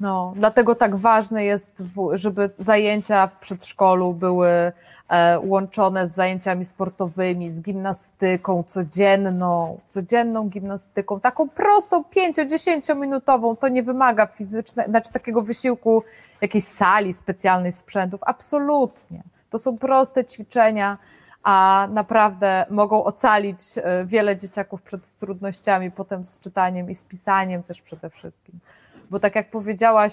No, 0.00 0.32
dlatego 0.36 0.74
tak 0.74 0.96
ważne 0.96 1.44
jest, 1.44 1.82
żeby 2.12 2.50
zajęcia 2.58 3.26
w 3.26 3.36
przedszkolu 3.36 4.14
były 4.14 4.72
E, 5.08 5.38
łączone 5.40 6.08
z 6.08 6.14
zajęciami 6.14 6.64
sportowymi, 6.64 7.50
z 7.50 7.60
gimnastyką 7.60 8.62
codzienną, 8.62 9.80
codzienną 9.88 10.48
gimnastyką, 10.48 11.20
taką 11.20 11.48
prostą, 11.48 12.02
5-10 12.02 12.96
minutową, 12.96 13.56
to 13.56 13.68
nie 13.68 13.82
wymaga 13.82 14.26
fizycznego, 14.26 14.90
znaczy 14.90 15.12
takiego 15.12 15.42
wysiłku 15.42 16.02
jakiejś 16.40 16.64
sali 16.64 17.12
specjalnej 17.12 17.72
sprzętów, 17.72 18.20
absolutnie. 18.26 19.22
To 19.50 19.58
są 19.58 19.78
proste 19.78 20.24
ćwiczenia, 20.24 20.98
a 21.42 21.88
naprawdę 21.90 22.66
mogą 22.70 23.04
ocalić 23.04 23.60
e, 23.76 24.04
wiele 24.04 24.36
dzieciaków 24.36 24.82
przed 24.82 25.18
trudnościami 25.18 25.90
potem 25.90 26.24
z 26.24 26.40
czytaniem 26.40 26.90
i 26.90 26.94
z 26.94 27.04
pisaniem 27.04 27.62
też 27.62 27.82
przede 27.82 28.10
wszystkim. 28.10 28.58
Bo 29.14 29.20
tak 29.20 29.34
jak 29.34 29.50
powiedziałaś, 29.50 30.12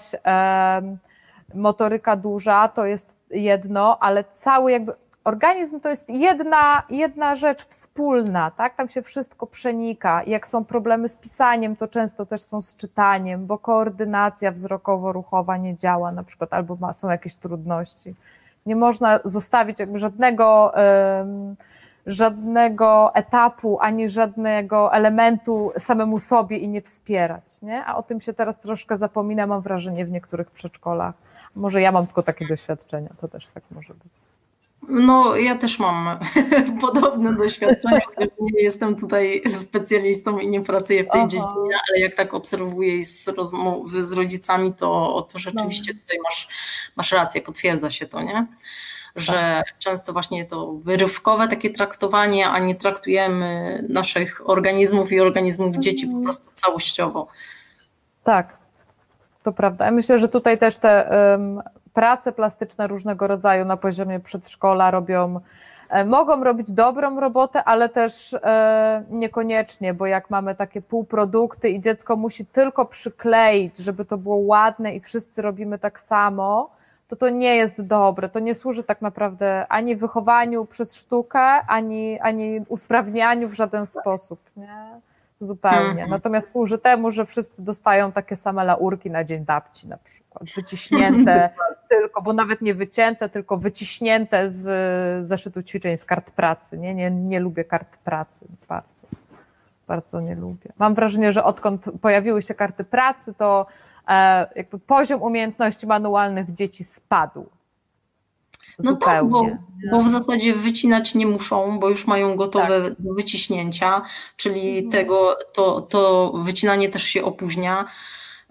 motoryka 1.54 2.16
duża 2.16 2.68
to 2.68 2.86
jest 2.86 3.16
jedno, 3.30 3.98
ale 3.98 4.24
cały 4.24 4.72
jakby 4.72 4.92
organizm 5.24 5.80
to 5.80 5.88
jest 5.88 6.08
jedna, 6.08 6.82
jedna 6.90 7.36
rzecz 7.36 7.64
wspólna, 7.64 8.50
tak? 8.50 8.76
Tam 8.76 8.88
się 8.88 9.02
wszystko 9.02 9.46
przenika. 9.46 10.22
Jak 10.26 10.46
są 10.46 10.64
problemy 10.64 11.08
z 11.08 11.16
pisaniem, 11.16 11.76
to 11.76 11.88
często 11.88 12.26
też 12.26 12.40
są 12.40 12.62
z 12.62 12.76
czytaniem, 12.76 13.46
bo 13.46 13.58
koordynacja 13.58 14.52
wzrokowo-ruchowa 14.52 15.60
nie 15.60 15.76
działa 15.76 16.12
na 16.12 16.22
przykład, 16.22 16.52
albo 16.52 16.76
ma, 16.76 16.92
są 16.92 17.10
jakieś 17.10 17.36
trudności. 17.36 18.14
Nie 18.66 18.76
można 18.76 19.20
zostawić 19.24 19.80
jakby 19.80 19.98
żadnego, 19.98 20.72
um, 20.76 21.56
żadnego 22.06 23.14
etapu, 23.14 23.78
ani 23.80 24.10
żadnego 24.10 24.92
elementu 24.92 25.72
samemu 25.78 26.18
sobie 26.18 26.58
i 26.58 26.68
nie 26.68 26.82
wspierać, 26.82 27.62
nie? 27.62 27.84
A 27.84 27.96
o 27.96 28.02
tym 28.02 28.20
się 28.20 28.32
teraz 28.32 28.60
troszkę 28.60 28.96
zapomina, 28.96 29.46
mam 29.46 29.60
wrażenie, 29.60 30.04
w 30.04 30.10
niektórych 30.10 30.50
przedszkolach. 30.50 31.14
Może 31.56 31.80
ja 31.80 31.92
mam 31.92 32.06
tylko 32.06 32.22
takie 32.22 32.46
doświadczenia, 32.46 33.10
to 33.20 33.28
też 33.28 33.46
tak 33.54 33.64
może 33.70 33.94
być. 33.94 34.12
No, 34.88 35.36
ja 35.36 35.54
też 35.54 35.78
mam 35.78 36.18
podobne 36.80 37.36
doświadczenia, 37.36 38.00
nie 38.40 38.62
jestem 38.62 38.96
tutaj 38.96 39.42
specjalistą 39.48 40.38
i 40.38 40.48
nie 40.48 40.60
pracuję 40.60 41.04
w 41.04 41.08
tej 41.08 41.20
Aha. 41.20 41.28
dziedzinie, 41.28 41.76
ale 41.88 42.00
jak 42.00 42.14
tak 42.14 42.34
obserwuję 42.34 43.04
z 43.04 43.28
rozmowy 43.28 44.04
z 44.04 44.12
rodzicami, 44.12 44.74
to, 44.74 45.26
to 45.32 45.38
rzeczywiście 45.38 45.92
no. 45.94 46.00
tutaj 46.00 46.18
masz, 46.24 46.48
masz 46.96 47.12
rację, 47.12 47.42
potwierdza 47.42 47.90
się 47.90 48.06
to, 48.06 48.22
nie? 48.22 48.46
Że 49.16 49.62
często 49.78 50.12
właśnie 50.12 50.44
to 50.44 50.72
wyrywkowe 50.72 51.48
takie 51.48 51.70
traktowanie, 51.70 52.48
a 52.48 52.58
nie 52.58 52.74
traktujemy 52.74 53.80
naszych 53.88 54.50
organizmów 54.50 55.12
i 55.12 55.20
organizmów 55.20 55.76
dzieci 55.76 56.06
po 56.06 56.12
mhm. 56.12 56.24
prostu 56.24 56.50
całościowo. 56.54 57.26
Tak, 58.24 58.56
to 59.42 59.52
prawda. 59.52 59.84
Ja 59.84 59.90
myślę, 59.90 60.18
że 60.18 60.28
tutaj 60.28 60.58
też 60.58 60.78
te 60.78 61.08
um, 61.32 61.62
prace 61.92 62.32
plastyczne 62.32 62.86
różnego 62.86 63.26
rodzaju 63.26 63.64
na 63.64 63.76
poziomie 63.76 64.20
przedszkola 64.20 64.90
robią, 64.90 65.40
e, 65.90 66.04
mogą 66.04 66.44
robić 66.44 66.72
dobrą 66.72 67.20
robotę, 67.20 67.64
ale 67.64 67.88
też 67.88 68.34
e, 68.34 69.04
niekoniecznie, 69.10 69.94
bo 69.94 70.06
jak 70.06 70.30
mamy 70.30 70.54
takie 70.54 70.82
półprodukty 70.82 71.68
i 71.68 71.80
dziecko 71.80 72.16
musi 72.16 72.46
tylko 72.46 72.86
przykleić, 72.86 73.78
żeby 73.78 74.04
to 74.04 74.18
było 74.18 74.36
ładne 74.36 74.94
i 74.94 75.00
wszyscy 75.00 75.42
robimy 75.42 75.78
tak 75.78 76.00
samo, 76.00 76.70
to 77.12 77.16
to 77.16 77.28
nie 77.28 77.56
jest 77.56 77.82
dobre. 77.82 78.28
To 78.28 78.38
nie 78.38 78.54
służy 78.54 78.82
tak 78.82 79.02
naprawdę 79.02 79.66
ani 79.68 79.96
wychowaniu 79.96 80.64
przez 80.66 80.96
sztukę, 80.96 81.40
ani, 81.66 82.20
ani 82.20 82.60
usprawnianiu 82.68 83.48
w 83.48 83.54
żaden 83.54 83.86
sposób. 83.86 84.40
Nie? 84.56 85.00
zupełnie. 85.40 85.88
Mhm. 85.88 86.10
Natomiast 86.10 86.50
służy 86.50 86.78
temu, 86.78 87.10
że 87.10 87.26
wszyscy 87.26 87.62
dostają 87.62 88.12
takie 88.12 88.36
same 88.36 88.64
laurki 88.64 89.10
na 89.10 89.24
dzień 89.24 89.44
babci 89.44 89.88
na 89.88 89.96
przykład, 89.96 90.44
wyciśnięte 90.56 91.50
tylko, 91.90 92.22
bo 92.22 92.32
nawet 92.32 92.62
nie 92.62 92.74
wycięte, 92.74 93.28
tylko 93.28 93.56
wyciśnięte 93.56 94.50
z 94.50 95.26
zeszytu 95.26 95.62
ćwiczeń 95.62 95.96
z 95.96 96.04
kart 96.04 96.30
pracy. 96.30 96.78
Nie, 96.78 96.94
nie, 96.94 97.10
nie 97.10 97.40
lubię 97.40 97.64
kart 97.64 97.96
pracy 97.98 98.46
bardzo. 98.68 99.06
Bardzo 99.86 100.20
nie 100.20 100.34
lubię. 100.34 100.72
Mam 100.78 100.94
wrażenie, 100.94 101.32
że 101.32 101.44
odkąd 101.44 101.84
pojawiły 102.00 102.42
się 102.42 102.54
karty 102.54 102.84
pracy, 102.84 103.34
to 103.34 103.66
jakby 104.56 104.78
poziom 104.78 105.22
umiejętności 105.22 105.86
manualnych 105.86 106.54
dzieci 106.54 106.84
spadł. 106.84 107.46
No 108.78 108.96
tak, 108.96 109.24
bo, 109.24 109.46
bo, 109.90 110.02
w 110.02 110.08
zasadzie 110.08 110.54
wycinać 110.54 111.14
nie 111.14 111.26
muszą, 111.26 111.78
bo 111.78 111.88
już 111.88 112.06
mają 112.06 112.36
gotowe 112.36 112.82
tak. 112.82 112.92
do 112.98 113.14
wyciśnięcia, 113.14 114.02
czyli 114.36 114.68
mhm. 114.68 114.90
tego, 114.90 115.36
to, 115.52 115.80
to 115.80 116.32
wycinanie 116.36 116.88
też 116.88 117.02
się 117.02 117.24
opóźnia. 117.24 117.86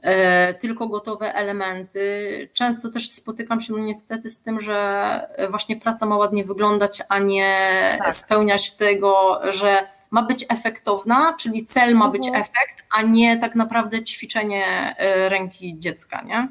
E, 0.02 0.54
tylko 0.54 0.88
gotowe 0.88 1.34
elementy. 1.34 2.50
Często 2.54 2.90
też 2.90 3.10
spotykam 3.10 3.62
się 3.62 3.74
no 3.74 3.80
niestety 3.80 4.30
z 4.30 4.42
tym, 4.42 4.62
że 4.62 5.28
właśnie 5.50 5.76
praca 5.76 6.06
ma 6.06 6.18
ładnie 6.18 6.44
wyglądać, 6.44 7.02
a 7.10 7.20
nie 7.20 7.96
tak. 8.00 8.16
spełniać 8.16 8.72
tego, 8.72 9.40
że 9.50 9.88
ma 10.12 10.24
być 10.24 10.46
efektowna, 10.50 11.36
czyli 11.40 11.66
cel 11.66 11.96
ma 11.96 12.10
być 12.10 12.28
mhm. 12.28 12.42
efekt, 12.42 12.84
a 12.92 13.02
nie 13.02 13.38
tak 13.38 13.56
naprawdę 13.56 14.04
ćwiczenie 14.04 14.96
e, 14.98 15.30
ręki 15.30 15.80
dziecka, 15.80 16.22
nie? 16.22 16.48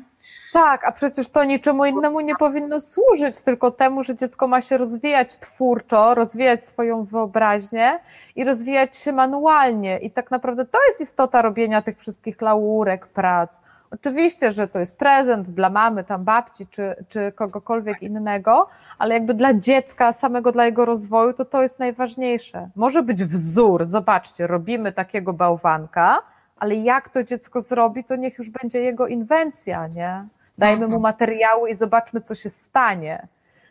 Tak, 0.52 0.84
a 0.84 0.92
przecież 0.92 1.28
to 1.28 1.44
niczemu 1.44 1.84
innemu 1.84 2.20
nie 2.20 2.36
powinno 2.36 2.80
służyć, 2.80 3.40
tylko 3.40 3.70
temu, 3.70 4.02
że 4.02 4.16
dziecko 4.16 4.48
ma 4.48 4.60
się 4.60 4.78
rozwijać 4.78 5.36
twórczo, 5.36 6.14
rozwijać 6.14 6.66
swoją 6.66 7.04
wyobraźnię 7.04 7.98
i 8.36 8.44
rozwijać 8.44 8.96
się 8.96 9.12
manualnie. 9.12 9.98
I 9.98 10.10
tak 10.10 10.30
naprawdę 10.30 10.64
to 10.64 10.78
jest 10.88 11.00
istota 11.00 11.42
robienia 11.42 11.82
tych 11.82 11.98
wszystkich 11.98 12.42
laurek, 12.42 13.06
prac. 13.06 13.58
Oczywiście, 13.90 14.52
że 14.52 14.68
to 14.68 14.78
jest 14.78 14.98
prezent 14.98 15.50
dla 15.50 15.70
mamy, 15.70 16.04
tam 16.04 16.24
babci, 16.24 16.66
czy, 16.66 17.04
czy 17.08 17.32
kogokolwiek 17.32 18.02
innego, 18.02 18.68
ale 18.98 19.14
jakby 19.14 19.34
dla 19.34 19.54
dziecka, 19.54 20.12
samego 20.12 20.52
dla 20.52 20.66
jego 20.66 20.84
rozwoju, 20.84 21.32
to 21.32 21.44
to 21.44 21.62
jest 21.62 21.78
najważniejsze. 21.78 22.68
Może 22.76 23.02
być 23.02 23.24
wzór, 23.24 23.84
zobaczcie, 23.84 24.46
robimy 24.46 24.92
takiego 24.92 25.32
bałwanka, 25.32 26.18
ale 26.58 26.74
jak 26.74 27.08
to 27.08 27.24
dziecko 27.24 27.60
zrobi, 27.60 28.04
to 28.04 28.16
niech 28.16 28.38
już 28.38 28.50
będzie 28.50 28.80
jego 28.80 29.06
inwencja, 29.06 29.86
nie? 29.86 30.24
Dajmy 30.58 30.80
mu 30.80 30.84
mhm. 30.84 31.02
materiały 31.02 31.70
i 31.70 31.76
zobaczmy, 31.76 32.20
co 32.20 32.34
się 32.34 32.48
stanie. 32.48 33.26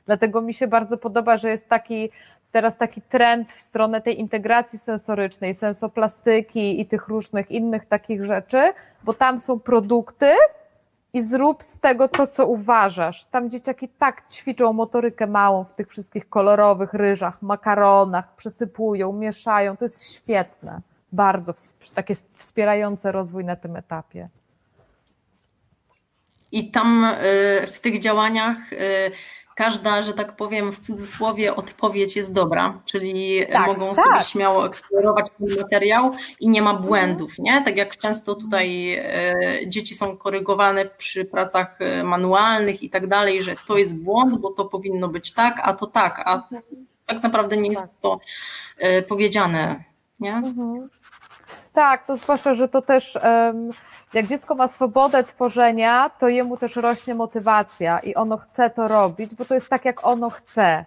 Dlatego 0.06 0.42
mi 0.42 0.54
się 0.54 0.68
bardzo 0.68 0.98
podoba, 0.98 1.38
że 1.38 1.50
jest 1.50 1.70
taki 1.70 2.10
teraz 2.52 2.78
taki 2.78 3.02
trend 3.02 3.52
w 3.52 3.62
stronę 3.62 4.02
tej 4.02 4.20
integracji 4.20 4.80
sensorycznej, 4.80 5.56
sensoplastyki 5.56 6.82
i 6.82 6.86
tych 6.86 7.08
różnych 7.08 7.52
innych 7.52 7.86
takich 7.86 8.26
rzeczy, 8.26 8.74
bo 9.04 9.14
tam 9.14 9.40
są 9.40 9.60
produkty 9.60 10.34
i 11.14 11.22
zrób 11.22 11.64
z 11.64 11.80
tego 11.80 12.08
to, 12.08 12.28
co 12.28 12.48
uważasz. 12.48 13.26
Tam 13.26 13.50
dzieciaki 13.50 13.90
tak 13.90 14.24
ćwiczą 14.32 14.74
motorykę 14.74 15.28
małą 15.28 15.64
w 15.64 15.74
tych 15.74 15.90
wszystkich 15.90 16.30
kolorowych 16.30 16.94
ryżach, 16.94 17.42
makaronach, 17.42 18.36
przesypują, 18.36 19.14
mieszają. 19.14 19.78
To 19.78 19.86
jest 19.86 20.14
świetne. 20.14 20.82
Bardzo 21.12 21.54
takie 21.94 22.16
wspierające 22.38 23.12
rozwój 23.12 23.46
na 23.46 23.56
tym 23.56 23.76
etapie. 23.76 24.30
I 26.52 26.72
tam 26.72 27.06
y, 27.06 27.68
w 27.68 27.80
tych 27.80 28.00
działaniach 28.00 28.74
y, 28.74 29.12
każda, 29.60 30.04
że 30.04 30.14
tak 30.14 30.36
powiem 30.36 30.72
w 30.72 30.80
cudzysłowie, 30.80 31.56
odpowiedź 31.56 32.16
jest 32.16 32.34
dobra, 32.34 32.80
czyli 32.86 33.46
Tak, 33.52 33.68
mogą 33.68 33.94
tak. 33.94 34.06
sobie 34.06 34.24
śmiało 34.24 34.66
eksplorować 34.66 35.26
ten 35.38 35.48
materiał 35.62 36.12
i 36.40 36.50
nie 36.50 36.62
ma 36.62 36.74
błędów, 36.74 37.40
nie? 37.40 37.62
Tak 37.62 37.78
jak 37.78 37.98
często 37.98 38.36
tutaj 38.36 38.94
e, 38.94 39.36
dzieci 39.68 39.96
są 39.96 40.18
korygowane 40.18 40.86
przy 40.86 41.26
pracach 41.26 41.82
e, 41.82 42.04
manualnych 42.04 42.84
i 42.84 42.90
tak 42.90 43.08
dalej, 43.08 43.44
że 43.44 43.56
to 43.68 43.78
jest 43.78 44.04
błąd, 44.04 44.40
bo 44.40 44.52
to 44.52 44.66
powinno 44.66 45.08
być 45.08 45.34
tak, 45.34 45.60
a 45.64 45.74
to 45.74 45.88
tak, 45.88 46.22
a 46.26 46.50
tak 47.06 47.24
naprawdę 47.24 47.58
nie 47.58 47.70
jest 47.70 48.00
to 48.00 48.20
e, 48.78 49.02
powiedziane, 49.02 49.84
nie? 50.20 50.34
Mhm. 50.34 50.90
Tak, 51.80 52.06
to 52.06 52.18
zwłaszcza, 52.18 52.54
że 52.54 52.68
to 52.68 52.82
też 52.82 53.20
jak 54.14 54.28
dziecko 54.28 54.56
ma 54.56 54.68
swobodę 54.68 55.24
tworzenia, 55.24 56.10
to 56.10 56.28
jemu 56.28 56.58
też 56.58 56.76
rośnie 56.76 57.16
motywacja 57.16 58.00
i 58.00 58.16
ono 58.16 58.38
chce 58.38 58.70
to 58.70 58.88
robić, 58.88 59.36
bo 59.36 59.46
to 59.46 59.54
jest 59.54 59.70
tak, 59.70 59.86
jak 59.86 60.08
ono 60.08 60.30
chce. 60.30 60.86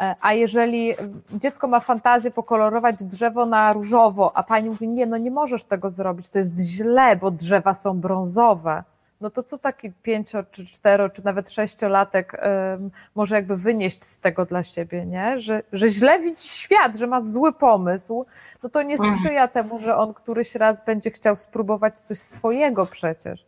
E, 0.00 0.14
A 0.20 0.32
jeżeli 0.32 0.94
dziecko 1.32 1.68
ma 1.68 1.80
fantazję 1.80 2.30
pokolorować 2.30 3.04
drzewo 3.04 3.46
na 3.46 3.72
różowo, 3.72 4.36
a 4.36 4.42
pani 4.42 4.68
mówi, 4.68 4.88
nie, 4.88 5.06
no 5.06 5.16
nie 5.16 5.30
możesz 5.30 5.64
tego 5.64 5.90
zrobić, 5.90 6.28
to 6.28 6.38
jest 6.38 6.60
źle, 6.60 7.16
bo 7.16 7.30
drzewa 7.30 7.74
są 7.74 8.00
brązowe, 8.00 8.82
no 9.20 9.30
to 9.30 9.42
co 9.42 9.58
taki 9.58 9.92
pięcio, 10.02 10.42
czy 10.50 10.66
cztero, 10.66 11.10
czy 11.10 11.24
nawet 11.24 11.50
sześciolatek 11.50 12.36
em, 12.38 12.90
może 13.14 13.34
jakby 13.36 13.56
wynieść 13.56 14.04
z 14.04 14.20
tego 14.20 14.44
dla 14.46 14.62
siebie, 14.62 15.06
nie? 15.06 15.38
Że, 15.38 15.62
że 15.72 15.88
źle 15.88 16.18
widzi 16.20 16.48
świat, 16.48 16.96
że 16.96 17.06
ma 17.06 17.20
zły 17.20 17.52
pomysł, 17.52 18.26
no 18.62 18.68
to 18.68 18.82
nie 18.82 18.94
Mhm. 18.94 19.16
sprzyja 19.16 19.48
temu, 19.48 19.78
że 19.78 19.96
on 19.96 20.14
któryś 20.14 20.54
raz 20.54 20.84
będzie 20.84 21.10
chciał 21.10 21.36
spróbować 21.36 21.98
coś 21.98 22.18
swojego 22.18 22.86
przecież. 22.86 23.46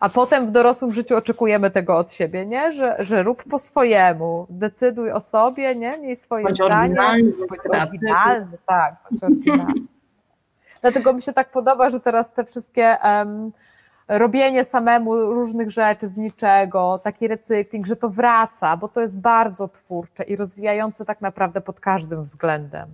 A 0.00 0.08
potem 0.08 0.46
w 0.46 0.50
dorosłym 0.50 0.92
życiu 0.92 1.16
oczekujemy 1.16 1.70
tego 1.70 1.96
od 1.98 2.12
siebie, 2.12 2.46
nie? 2.46 2.72
Że, 2.72 2.96
że 2.98 3.22
rób 3.22 3.44
po 3.50 3.58
swojemu, 3.58 4.46
decyduj 4.50 5.12
o 5.12 5.20
sobie, 5.20 5.74
nie? 5.74 5.98
Miej 5.98 6.16
swoje 6.16 6.44
Bądź 6.44 6.56
zdanie. 6.56 6.74
oryginalny, 6.82 7.32
bądź 7.48 7.66
oryginalny, 7.70 8.58
tak, 8.66 8.94
bądź 9.10 9.22
oryginalny. 9.22 9.74
Dlatego 10.82 11.12
mi 11.12 11.22
się 11.22 11.32
tak 11.32 11.50
podoba, 11.50 11.90
że 11.90 12.00
teraz 12.00 12.32
te 12.32 12.44
wszystkie 12.44 13.00
em, 13.02 13.52
robienie 14.10 14.64
samemu 14.64 15.16
różnych 15.16 15.70
rzeczy 15.70 16.06
z 16.06 16.16
niczego, 16.16 17.00
taki 17.04 17.28
recykling, 17.28 17.86
że 17.86 17.96
to 17.96 18.08
wraca, 18.08 18.76
bo 18.76 18.88
to 18.88 19.00
jest 19.00 19.20
bardzo 19.20 19.68
twórcze 19.68 20.24
i 20.24 20.36
rozwijające 20.36 21.04
tak 21.04 21.20
naprawdę 21.20 21.60
pod 21.60 21.80
każdym 21.80 22.24
względem. 22.24 22.88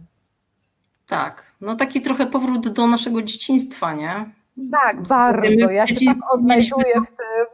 Tak, 1.06 1.42
no 1.60 1.76
taki 1.76 2.00
trochę 2.00 2.26
powrót 2.26 2.68
do 2.68 2.86
naszego 2.86 3.22
dzieciństwa, 3.22 3.94
nie? 3.94 4.30
Tak, 4.72 5.02
bardzo. 5.02 5.70
Ja 5.70 5.86
się 5.86 6.06
tak 6.06 6.16
odnajduję 6.32 6.94
w 7.06 7.10
tym. 7.10 7.46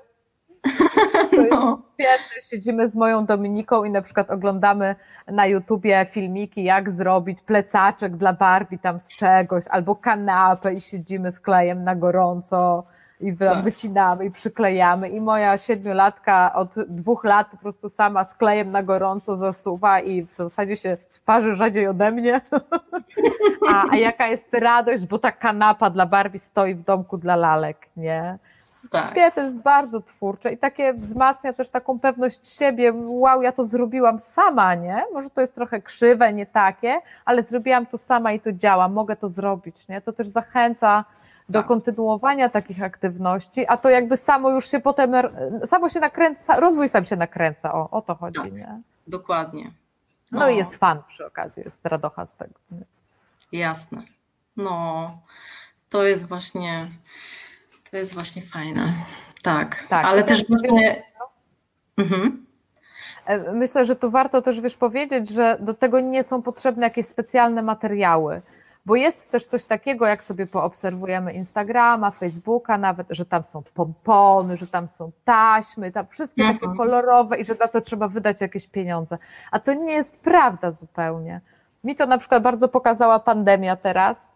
No. 1.51 1.83
świetne. 1.94 2.42
Siedzimy 2.51 2.88
z 2.88 2.96
moją 2.96 3.27
Dominiką 3.27 3.85
i 3.85 3.90
na 3.90 4.03
przykład 4.03 4.31
oglądamy 4.31 4.96
na 5.27 5.46
YouTubie 5.46 6.07
filmiki, 6.11 6.64
jak 6.64 6.90
zrobić 6.90 7.42
plecaczek 7.42 8.16
dla 8.16 8.33
Barbie 8.33 8.79
tam 8.79 9.01
z 9.01 9.16
czegoś, 9.16 9.64
albo 9.68 9.96
kanapę 9.96 10.75
i 10.75 10.81
siedzimy 10.81 11.33
z 11.33 11.40
klejem 11.40 11.85
na 11.85 11.96
gorąco 11.96 12.85
i 13.23 13.37
Tak. 13.37 13.63
wycinamy 13.63 14.25
i 14.25 14.31
przyklejamy. 14.31 15.09
I 15.09 15.21
moja 15.21 15.59
siedmiolatka 15.59 16.53
od 16.55 16.75
dwóch 16.89 17.25
lat 17.25 17.49
po 17.51 17.57
prostu 17.57 17.89
sama 17.89 18.25
z 18.25 18.35
klejem 18.35 18.71
na 18.71 18.83
gorąco 18.83 19.37
zasuwa 19.37 20.01
i 20.01 20.23
w 20.23 20.33
zasadzie 20.33 20.77
się 20.77 20.97
parzy 21.25 21.55
rzadziej 21.55 21.89
ode 21.89 22.11
mnie. 22.11 22.41
A, 23.69 23.85
a 23.91 23.97
jaka 23.97 24.27
jest 24.27 24.55
radość, 24.55 25.07
bo 25.07 25.19
ta 25.19 25.33
kanapa 25.33 25.91
dla 25.91 26.07
Barbie 26.07 26.39
stoi 26.39 26.75
w 26.75 26.85
domku 26.85 27.19
dla 27.19 27.37
lalek, 27.37 27.77
nie? 27.97 28.39
Tak. 28.93 29.11
Świetne, 29.11 29.43
jest 29.43 29.59
bardzo 29.59 30.01
twórcze 30.01 30.53
i 30.53 30.59
takie 30.59 30.95
wzmacnia 30.95 31.53
też 31.53 31.71
taką 31.71 31.99
pewność 31.99 32.49
siebie. 32.49 32.93
Wow, 33.07 33.43
ja 33.43 33.53
to 33.53 33.65
zrobiłam 33.65 34.19
sama, 34.19 34.75
nie? 34.75 35.05
Może 35.13 35.31
to 35.31 35.41
jest 35.41 35.55
trochę 35.55 35.83
krzywe, 35.83 36.33
nie 36.33 36.47
takie, 36.47 36.99
ale 37.25 37.43
zrobiłam 37.43 37.87
to 37.87 37.99
sama 37.99 38.33
i 38.33 38.41
to 38.41 38.53
działa, 38.53 38.89
mogę 38.89 39.17
to 39.17 39.29
zrobić, 39.29 39.89
nie? 39.89 40.01
To 40.01 40.13
też 40.13 40.29
zachęca 40.29 41.05
do 41.53 41.59
Tak. 41.59 41.69
kontynuowania 41.69 42.49
takich 42.49 42.83
aktywności, 42.83 43.67
a 43.67 43.77
to 43.77 43.91
jakby 43.91 44.17
samo 44.17 44.51
już 44.51 44.71
się 44.71 44.81
potem, 44.81 45.12
samo 45.67 45.88
się 45.88 46.01
nakręca, 46.01 46.61
rozwój 46.61 46.88
sam 46.88 47.05
się 47.05 47.17
nakręca, 47.17 47.75
o, 47.75 47.91
o 47.91 48.03
to 48.03 48.15
chodzi, 48.15 48.41
Tak. 48.41 48.53
nie? 48.53 48.81
Dokładnie. 49.07 49.71
No, 50.33 50.49
i 50.49 50.57
jest 50.57 50.77
fan 50.77 51.03
przy 51.09 51.27
okazji, 51.27 51.62
jest 51.65 51.87
radocha 51.87 52.27
z 52.27 52.37
tego. 52.37 52.55
Nie? 52.71 52.85
Jasne. 53.61 54.03
No, 54.57 55.11
to 55.88 56.03
jest 56.05 56.29
właśnie, 56.29 56.88
to 57.91 57.97
jest 57.97 58.15
właśnie 58.15 58.43
fajne. 58.43 58.93
Tak, 59.43 59.85
Tak. 59.88 60.07
ale 60.07 60.25
też 60.25 60.49
właśnie... 60.49 61.03
Mhm. 61.97 62.47
E, 63.27 63.53
Myślę, 63.53 63.87
że 63.87 63.97
tu 63.97 64.11
warto 64.11 64.43
też 64.43 64.61
wiesz 64.61 64.77
powiedzieć, 64.77 65.29
że 65.31 65.57
do 65.61 65.75
tego 65.75 66.01
nie 66.01 66.23
są 66.25 66.43
potrzebne 66.43 66.87
jakieś 66.87 67.07
specjalne 67.07 67.62
materiały, 67.62 68.43
bo 68.87 68.97
jest 68.97 69.31
też 69.31 69.47
coś 69.47 69.64
takiego, 69.64 70.07
jak 70.07 70.25
sobie 70.25 70.47
poobserwujemy 70.47 71.33
Instagrama, 71.33 72.11
Facebooka, 72.11 72.79
nawet, 72.79 73.07
że 73.11 73.25
tam 73.25 73.45
są 73.45 73.62
pompony, 73.75 74.57
że 74.57 74.66
tam 74.66 74.88
są 74.88 75.11
taśmy, 75.25 75.92
tam 75.92 76.07
wszystkie 76.07 76.42
takie 76.42 76.66
Mhm. 76.66 76.77
kolorowe 76.77 77.38
i 77.38 77.45
że 77.45 77.55
na 77.61 77.68
to 77.68 77.81
trzeba 77.81 78.09
wydać 78.09 78.40
jakieś 78.40 78.68
pieniądze. 78.68 79.18
A 79.51 79.61
to 79.61 79.75
nie 79.75 79.92
jest 79.92 80.21
prawda 80.21 80.71
zupełnie. 80.71 81.40
Mi 81.85 81.97
to 81.97 82.07
na 82.07 82.18
przykład 82.18 82.42
bardzo 82.42 82.68
pokazała 82.68 83.18
pandemia 83.18 83.77
teraz. 83.77 84.29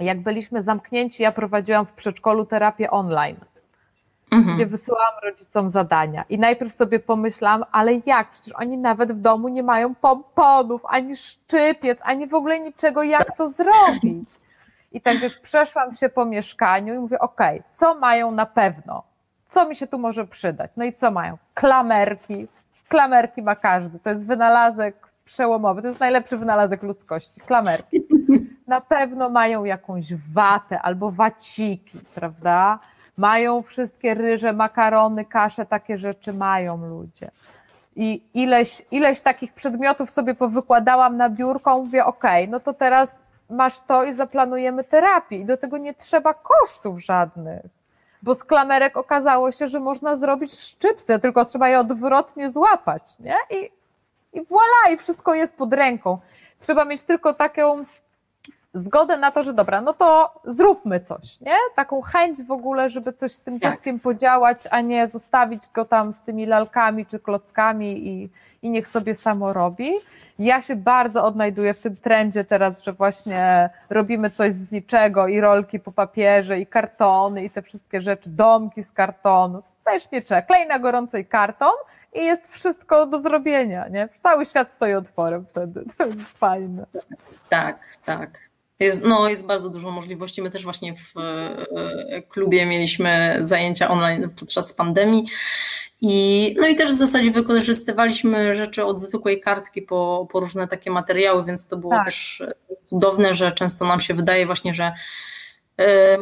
Jak 0.00 0.20
byliśmy 0.20 0.62
zamknięci, 0.62 1.22
ja 1.22 1.32
prowadziłam 1.32 1.86
w 1.86 1.92
przedszkolu 1.92 2.46
terapię 2.46 2.90
online 2.90 3.36
Mhm. 4.30 4.56
gdzie 4.56 4.66
wysyłałam 4.66 5.14
rodzicom 5.22 5.68
zadania. 5.68 6.24
I 6.28 6.38
najpierw 6.38 6.72
sobie 6.72 6.98
pomyślałam, 6.98 7.64
ale 7.72 7.92
jak? 8.06 8.30
Przecież 8.30 8.54
oni 8.56 8.78
nawet 8.78 9.12
w 9.12 9.20
domu 9.20 9.48
nie 9.48 9.62
mają 9.62 9.94
pomponów, 9.94 10.82
ani 10.88 11.16
szczypiec, 11.16 11.98
ani 12.02 12.26
w 12.26 12.34
ogóle 12.34 12.60
niczego, 12.60 13.02
jak 13.02 13.36
to 13.36 13.48
zrobić? 13.48 14.30
I 14.92 15.00
tak 15.00 15.16
wiesz, 15.16 15.38
przeszłam 15.38 15.92
się 15.92 16.08
po 16.08 16.24
mieszkaniu 16.24 16.94
i 16.94 16.98
mówię, 16.98 17.18
okej, 17.18 17.62
co 17.72 17.94
mają 17.94 18.30
na 18.30 18.46
pewno? 18.46 19.02
Co 19.48 19.68
mi 19.68 19.76
się 19.76 19.86
tu 19.86 19.98
może 19.98 20.26
przydać? 20.26 20.70
No 20.76 20.84
i 20.84 20.92
co 20.92 21.10
mają? 21.10 21.38
Klamerki. 21.54 22.48
Klamerki 22.88 23.42
ma 23.42 23.56
każdy. 23.56 23.98
To 23.98 24.10
jest 24.10 24.26
wynalazek 24.26 25.08
przełomowy. 25.24 25.82
To 25.82 25.88
jest 25.88 26.00
najlepszy 26.00 26.36
wynalazek 26.36 26.82
ludzkości. 26.82 27.40
Klamerki. 27.40 28.02
Na 28.66 28.80
pewno 28.80 29.28
mają 29.28 29.64
jakąś 29.64 30.14
watę 30.14 30.82
albo 30.82 31.10
waciki, 31.10 31.98
prawda? 32.14 32.78
Mają 33.20 33.62
wszystkie 33.62 34.14
ryże, 34.14 34.52
makarony, 34.52 35.24
kasze, 35.24 35.66
takie 35.66 35.98
rzeczy 35.98 36.32
mają 36.32 36.86
ludzie. 36.86 37.30
I 37.96 38.22
ileś, 38.34 38.82
ileś 38.90 39.20
takich 39.20 39.52
przedmiotów 39.52 40.10
sobie 40.10 40.34
powykładałam 40.34 41.16
na 41.16 41.30
biurko, 41.30 41.78
mówię, 41.78 42.04
okej, 42.04 42.48
no 42.48 42.60
to 42.60 42.74
teraz 42.74 43.22
masz 43.50 43.80
to 43.80 44.04
i 44.04 44.12
zaplanujemy 44.12 44.84
terapię. 44.84 45.36
I 45.36 45.44
do 45.44 45.56
tego 45.56 45.78
nie 45.78 45.94
trzeba 45.94 46.34
kosztów 46.34 47.04
żadnych. 47.04 47.62
Bo 48.22 48.34
z 48.34 48.44
klamerek 48.44 48.96
okazało 48.96 49.52
się, 49.52 49.68
że 49.68 49.80
można 49.80 50.16
zrobić 50.16 50.52
szczypce, 50.52 51.18
tylko 51.18 51.44
trzeba 51.44 51.68
je 51.68 51.78
odwrotnie 51.78 52.50
złapać, 52.50 53.18
nie? 53.18 53.36
I, 53.50 53.70
i 54.32 54.42
voilà, 54.42 54.92
i 54.94 54.96
wszystko 54.96 55.34
jest 55.34 55.56
pod 55.56 55.74
ręką. 55.74 56.18
Trzeba 56.58 56.84
mieć 56.84 57.02
tylko 57.02 57.34
taką 57.34 57.84
zgodę 58.74 59.16
na 59.16 59.30
to, 59.30 59.42
że 59.42 59.52
dobra, 59.54 59.80
no 59.80 59.92
to 59.92 60.40
zróbmy 60.44 61.00
coś, 61.00 61.40
nie? 61.40 61.56
Taką 61.76 62.02
chęć 62.02 62.42
w 62.42 62.52
ogóle, 62.52 62.90
żeby 62.90 63.12
coś 63.12 63.32
z 63.32 63.44
tym 63.44 63.60
Tak. 63.60 63.72
dzieckiem 63.72 64.00
podziałać, 64.00 64.64
a 64.70 64.80
nie 64.80 65.08
zostawić 65.08 65.62
go 65.74 65.84
tam 65.84 66.12
z 66.12 66.20
tymi 66.20 66.46
lalkami 66.46 67.06
czy 67.06 67.18
klockami 67.18 68.08
i, 68.08 68.30
i 68.62 68.70
niech 68.70 68.88
sobie 68.88 69.14
samo 69.14 69.52
robi. 69.52 69.92
Ja 70.38 70.62
się 70.62 70.76
bardzo 70.76 71.24
odnajduję 71.24 71.74
w 71.74 71.80
tym 71.80 71.96
trendzie 71.96 72.44
teraz, 72.44 72.84
że 72.84 72.92
właśnie 72.92 73.70
robimy 73.90 74.30
coś 74.30 74.52
z 74.52 74.72
niczego 74.72 75.28
i 75.28 75.40
rolki 75.40 75.80
po 75.80 75.92
papierze 75.92 76.58
i 76.60 76.66
kartony 76.66 77.44
i 77.44 77.50
te 77.50 77.62
wszystkie 77.62 78.00
rzeczy, 78.02 78.30
domki 78.30 78.82
z 78.82 78.92
kartonu. 78.92 79.62
Też 79.84 80.10
nie 80.10 80.22
trzeba. 80.22 80.42
Klej 80.42 80.66
na 80.68 80.78
gorącej 80.78 81.26
karton 81.26 81.72
i 82.12 82.24
jest 82.24 82.54
wszystko 82.54 83.06
do 83.06 83.20
zrobienia, 83.20 83.88
nie? 83.88 84.08
Cały 84.20 84.46
świat 84.46 84.70
stoi 84.72 84.94
otworem 84.94 85.46
wtedy. 85.50 85.84
To 85.98 86.06
jest 86.06 86.38
fajne. 86.38 86.86
Tak, 87.48 87.78
tak. 88.04 88.49
Jest, 88.80 89.04
no, 89.04 89.28
jest 89.28 89.46
bardzo 89.46 89.70
dużo 89.70 89.90
możliwości. 89.90 90.42
My 90.42 90.50
też 90.50 90.64
właśnie 90.64 90.94
w 90.96 91.18
e, 91.18 92.22
klubie 92.22 92.66
mieliśmy 92.66 93.38
zajęcia 93.40 93.88
online 93.90 94.30
podczas 94.40 94.72
pandemii. 94.72 95.26
I, 96.00 96.54
no 96.60 96.68
i 96.68 96.76
też 96.76 96.90
w 96.90 96.94
zasadzie 96.94 97.30
wykorzystywaliśmy 97.30 98.54
rzeczy 98.54 98.84
od 98.84 99.02
zwykłej 99.02 99.40
kartki 99.40 99.82
po, 99.82 100.28
po 100.32 100.40
różne 100.40 100.68
takie 100.68 100.90
materiały, 100.90 101.44
więc 101.44 101.66
to 101.66 101.76
było 101.76 101.92
Tak. 101.92 102.04
też 102.04 102.42
cudowne, 102.84 103.34
że 103.34 103.52
często 103.52 103.86
nam 103.86 104.00
się 104.00 104.14
wydaje 104.14 104.46
właśnie, 104.46 104.74
że 104.74 104.84
e, 104.84 104.92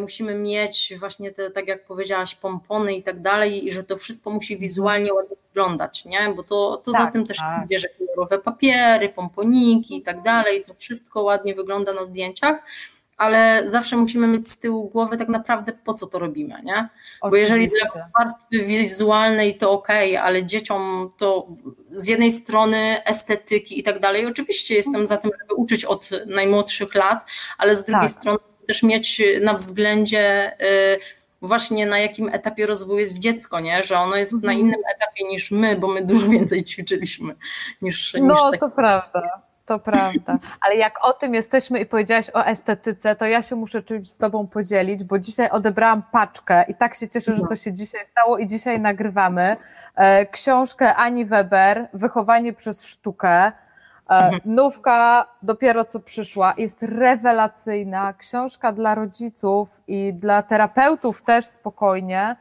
musimy 0.00 0.34
mieć 0.34 0.94
właśnie 0.98 1.32
te, 1.32 1.50
tak 1.50 1.68
jak 1.68 1.84
powiedziałaś, 1.84 2.34
pompony 2.34 2.96
i 2.96 3.02
tak 3.02 3.20
dalej, 3.20 3.66
i 3.66 3.72
że 3.72 3.84
to 3.84 3.96
wszystko 3.96 4.30
musi 4.30 4.58
wizualnie 4.58 5.14
ładnie 5.14 5.36
wyglądać, 5.48 6.04
nie? 6.04 6.32
Bo 6.36 6.42
to, 6.42 6.80
to 6.84 6.92
za 6.92 6.98
Tak, 6.98 7.12
tym 7.12 7.26
też 7.26 7.38
tak. 7.38 7.64
idzie, 7.64 7.78
że 7.78 7.88
kolorowe 7.88 8.38
papiery, 8.38 9.08
pomponiki 9.08 9.96
i 9.96 10.02
tak 10.02 10.22
dalej, 10.22 10.64
to 10.64 10.74
wszystko 10.74 11.22
ładnie 11.22 11.54
wygląda 11.54 11.92
na 11.92 12.04
zdjęciach, 12.04 12.62
ale 13.16 13.62
zawsze 13.66 13.96
musimy 13.96 14.26
mieć 14.26 14.48
z 14.48 14.58
tyłu 14.58 14.88
głowy 14.88 15.16
tak 15.16 15.28
naprawdę 15.28 15.72
po 15.72 15.94
co 15.94 16.06
to 16.06 16.18
robimy, 16.18 16.62
nie? 16.64 16.88
Bo 17.30 17.36
jeżeli 17.36 17.68
dla 17.68 18.08
warstwy 18.18 18.58
wizualnej 18.64 19.54
to 19.54 19.70
ok, 19.70 19.88
ale 20.22 20.44
dzieciom 20.44 21.12
to 21.16 21.46
z 21.92 22.08
jednej 22.08 22.32
strony 22.32 23.04
estetyki 23.04 23.78
i 23.78 23.82
tak 23.82 24.00
dalej, 24.00 24.26
oczywiście 24.26 24.74
jestem 24.74 25.06
za 25.06 25.16
tym, 25.16 25.30
żeby 25.40 25.54
uczyć 25.54 25.84
od 25.84 26.10
najmłodszych 26.26 26.94
lat, 26.94 27.30
ale 27.58 27.76
z 27.76 27.84
drugiej 27.84 28.08
tak. 28.08 28.18
strony 28.18 28.38
też 28.68 28.82
mieć 28.82 29.22
na 29.42 29.54
względzie 29.54 30.52
y, 30.60 30.98
właśnie 31.42 31.86
na 31.86 31.98
jakim 31.98 32.28
etapie 32.28 32.66
rozwoju 32.66 32.98
jest 32.98 33.18
dziecko, 33.18 33.60
nie? 33.60 33.82
że 33.82 33.98
ono 33.98 34.16
jest 34.16 34.32
na 34.32 34.38
mhm. 34.52 34.58
innym 34.60 34.80
etapie 34.96 35.24
niż 35.24 35.50
my, 35.50 35.76
bo 35.76 35.88
my 35.88 36.04
dużo 36.04 36.28
więcej 36.28 36.64
ćwiczyliśmy 36.64 37.34
niż. 37.82 38.14
No, 38.20 38.34
niż 38.34 38.40
tak... 38.50 38.60
to 38.60 38.70
prawda. 38.70 39.42
To 39.66 39.78
prawda. 39.78 40.38
Ale 40.60 40.76
jak 40.76 41.04
o 41.04 41.12
tym 41.12 41.34
jesteśmy 41.34 41.80
i 41.80 41.86
powiedziałaś 41.86 42.30
o 42.34 42.46
estetyce, 42.46 43.16
to 43.16 43.26
ja 43.26 43.42
się 43.42 43.56
muszę 43.56 43.82
czymś 43.82 44.10
z 44.10 44.18
Tobą 44.18 44.46
podzielić, 44.46 45.04
bo 45.04 45.18
dzisiaj 45.18 45.50
odebrałam 45.50 46.02
paczkę 46.12 46.64
i 46.68 46.74
tak 46.74 46.94
się 46.94 47.08
cieszę, 47.08 47.36
że 47.36 47.42
to 47.48 47.56
się 47.56 47.72
dzisiaj 47.72 48.06
stało 48.06 48.38
i 48.38 48.46
dzisiaj 48.46 48.80
nagrywamy. 48.80 49.56
E, 49.94 50.26
książkę 50.26 50.94
Ani 50.94 51.24
Weber, 51.24 51.88
Wychowanie 51.92 52.52
przez 52.52 52.86
sztukę. 52.86 53.52
E, 54.10 54.14
mhm. 54.14 54.40
Nówka 54.44 55.26
dopiero 55.42 55.84
co 55.84 56.00
przyszła, 56.00 56.54
jest 56.56 56.82
rewelacyjna. 56.82 58.12
Książka 58.12 58.72
dla 58.72 58.94
rodziców 58.94 59.82
i 59.88 60.14
dla 60.14 60.42
terapeutów 60.42 61.22
też 61.22 61.46
spokojnie 61.46 62.36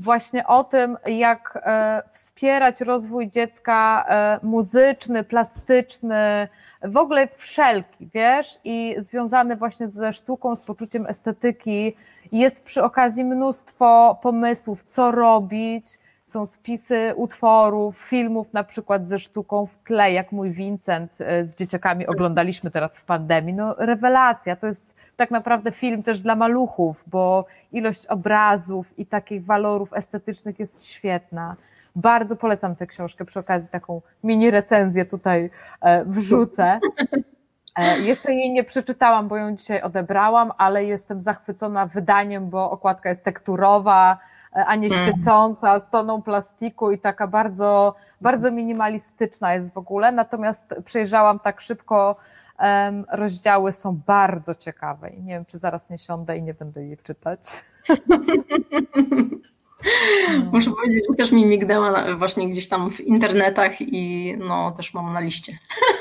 właśnie 0.00 0.46
o 0.46 0.64
tym, 0.64 0.96
jak 1.06 1.58
e, 1.62 2.02
wspierać 2.12 2.80
rozwój 2.80 3.30
dziecka 3.30 4.06
muzyczny, 4.42 5.24
plastyczny, 5.24 6.48
w 6.82 6.96
ogóle 6.96 7.28
wszelki, 7.28 8.08
wiesz, 8.14 8.58
i 8.64 8.96
związany 8.98 9.56
właśnie 9.56 9.88
ze 9.88 10.12
sztuką, 10.12 10.56
z 10.56 10.62
poczuciem 10.62 11.06
estetyki. 11.06 11.96
Jest 12.32 12.62
przy 12.62 12.82
okazji 12.82 13.24
mnóstwo 13.24 14.18
pomysłów, 14.22 14.84
co 14.90 15.10
robić. 15.10 15.98
Są 16.28 16.46
spisy 16.46 17.12
utworów, 17.16 17.98
filmów 17.98 18.52
na 18.52 18.64
przykład 18.64 19.08
ze 19.08 19.18
sztuką 19.18 19.66
w 19.66 19.76
tle, 19.76 20.12
jak 20.12 20.32
mój 20.32 20.50
Vincent 20.50 21.20
e, 21.20 21.44
z 21.44 21.56
dzieciakami 21.56 22.06
oglądaliśmy 22.06 22.70
teraz 22.70 22.96
w 22.96 23.04
pandemii. 23.04 23.54
No 23.54 23.74
rewelacja, 23.78 24.56
to 24.56 24.66
jest 24.66 24.94
tak 25.16 25.30
naprawdę 25.30 25.72
film 25.72 26.02
też 26.02 26.20
dla 26.20 26.36
maluchów, 26.36 27.04
bo 27.06 27.44
ilość 27.72 28.06
obrazów 28.06 28.98
i 28.98 29.06
takich 29.06 29.44
walorów 29.44 29.92
estetycznych 29.92 30.58
jest 30.58 30.86
świetna. 30.86 31.56
Bardzo 31.96 32.36
polecam 32.36 32.76
tę 32.76 32.86
książkę, 32.86 33.24
przy 33.24 33.38
okazji 33.38 33.68
taką 33.68 34.02
mini 34.24 34.50
recenzję 34.50 35.04
tutaj 35.04 35.50
e, 35.80 36.04
wrzucę. 36.04 36.80
E, 37.76 38.00
jeszcze 38.00 38.32
jej 38.32 38.52
nie 38.52 38.64
przeczytałam, 38.64 39.28
bo 39.28 39.36
ją 39.36 39.56
dzisiaj 39.56 39.82
odebrałam, 39.82 40.52
ale 40.58 40.84
jestem 40.84 41.20
zachwycona 41.20 41.86
wydaniem, 41.86 42.50
bo 42.50 42.70
okładka 42.70 43.08
jest 43.08 43.24
tekturowa, 43.24 44.18
a 44.52 44.76
nie 44.76 44.86
mhm. 44.86 45.12
świecąca, 45.12 45.78
z 45.78 45.90
toną 45.90 46.22
plastiku 46.22 46.90
i 46.90 46.98
taka 46.98 47.26
bardzo, 47.26 47.94
bardzo 48.20 48.50
minimalistyczna 48.50 49.54
jest 49.54 49.74
w 49.74 49.78
ogóle. 49.78 50.12
Natomiast 50.12 50.74
przejrzałam 50.84 51.38
tak 51.38 51.60
szybko, 51.60 52.16
rozdziały 53.12 53.72
są 53.72 54.00
bardzo 54.06 54.54
ciekawe 54.54 55.10
i 55.10 55.22
nie 55.22 55.34
wiem, 55.34 55.44
czy 55.44 55.58
zaraz 55.58 55.90
nie 55.90 55.98
siądę 55.98 56.38
i 56.38 56.42
nie 56.42 56.54
będę 56.54 56.84
jej 56.84 56.96
czytać. 56.98 57.40
No. 57.88 58.18
Muszę 60.52 60.70
powiedzieć, 60.70 61.04
że 61.10 61.16
też 61.16 61.32
mi 61.32 61.46
mignęła 61.46 62.16
właśnie 62.16 62.48
gdzieś 62.48 62.68
tam 62.68 62.90
w 62.90 63.00
internetach 63.00 63.80
i 63.80 64.34
no 64.38 64.72
też 64.72 64.94
mam 64.94 65.12
na 65.12 65.20
liście. 65.20 65.52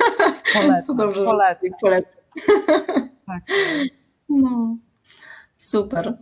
Polecam, 0.54 0.84
to 0.86 0.94
dobrze, 0.94 1.24
polecam. 1.24 1.70
polecam. 1.82 2.12
Tak. 3.26 3.44
No. 4.30 4.78
Super. 5.58 6.18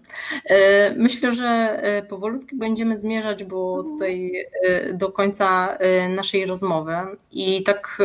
E, 0.45 0.95
myślę, 0.95 1.31
że 1.31 1.45
e, 1.45 2.03
powolutku 2.03 2.55
będziemy 2.55 2.99
zmierzać, 2.99 3.43
bo 3.43 3.83
tutaj 3.83 4.31
e, 4.63 4.93
do 4.93 5.11
końca 5.11 5.77
naszej 6.09 6.45
rozmowy 6.45 6.95
i 7.31 7.63
tak 7.63 7.97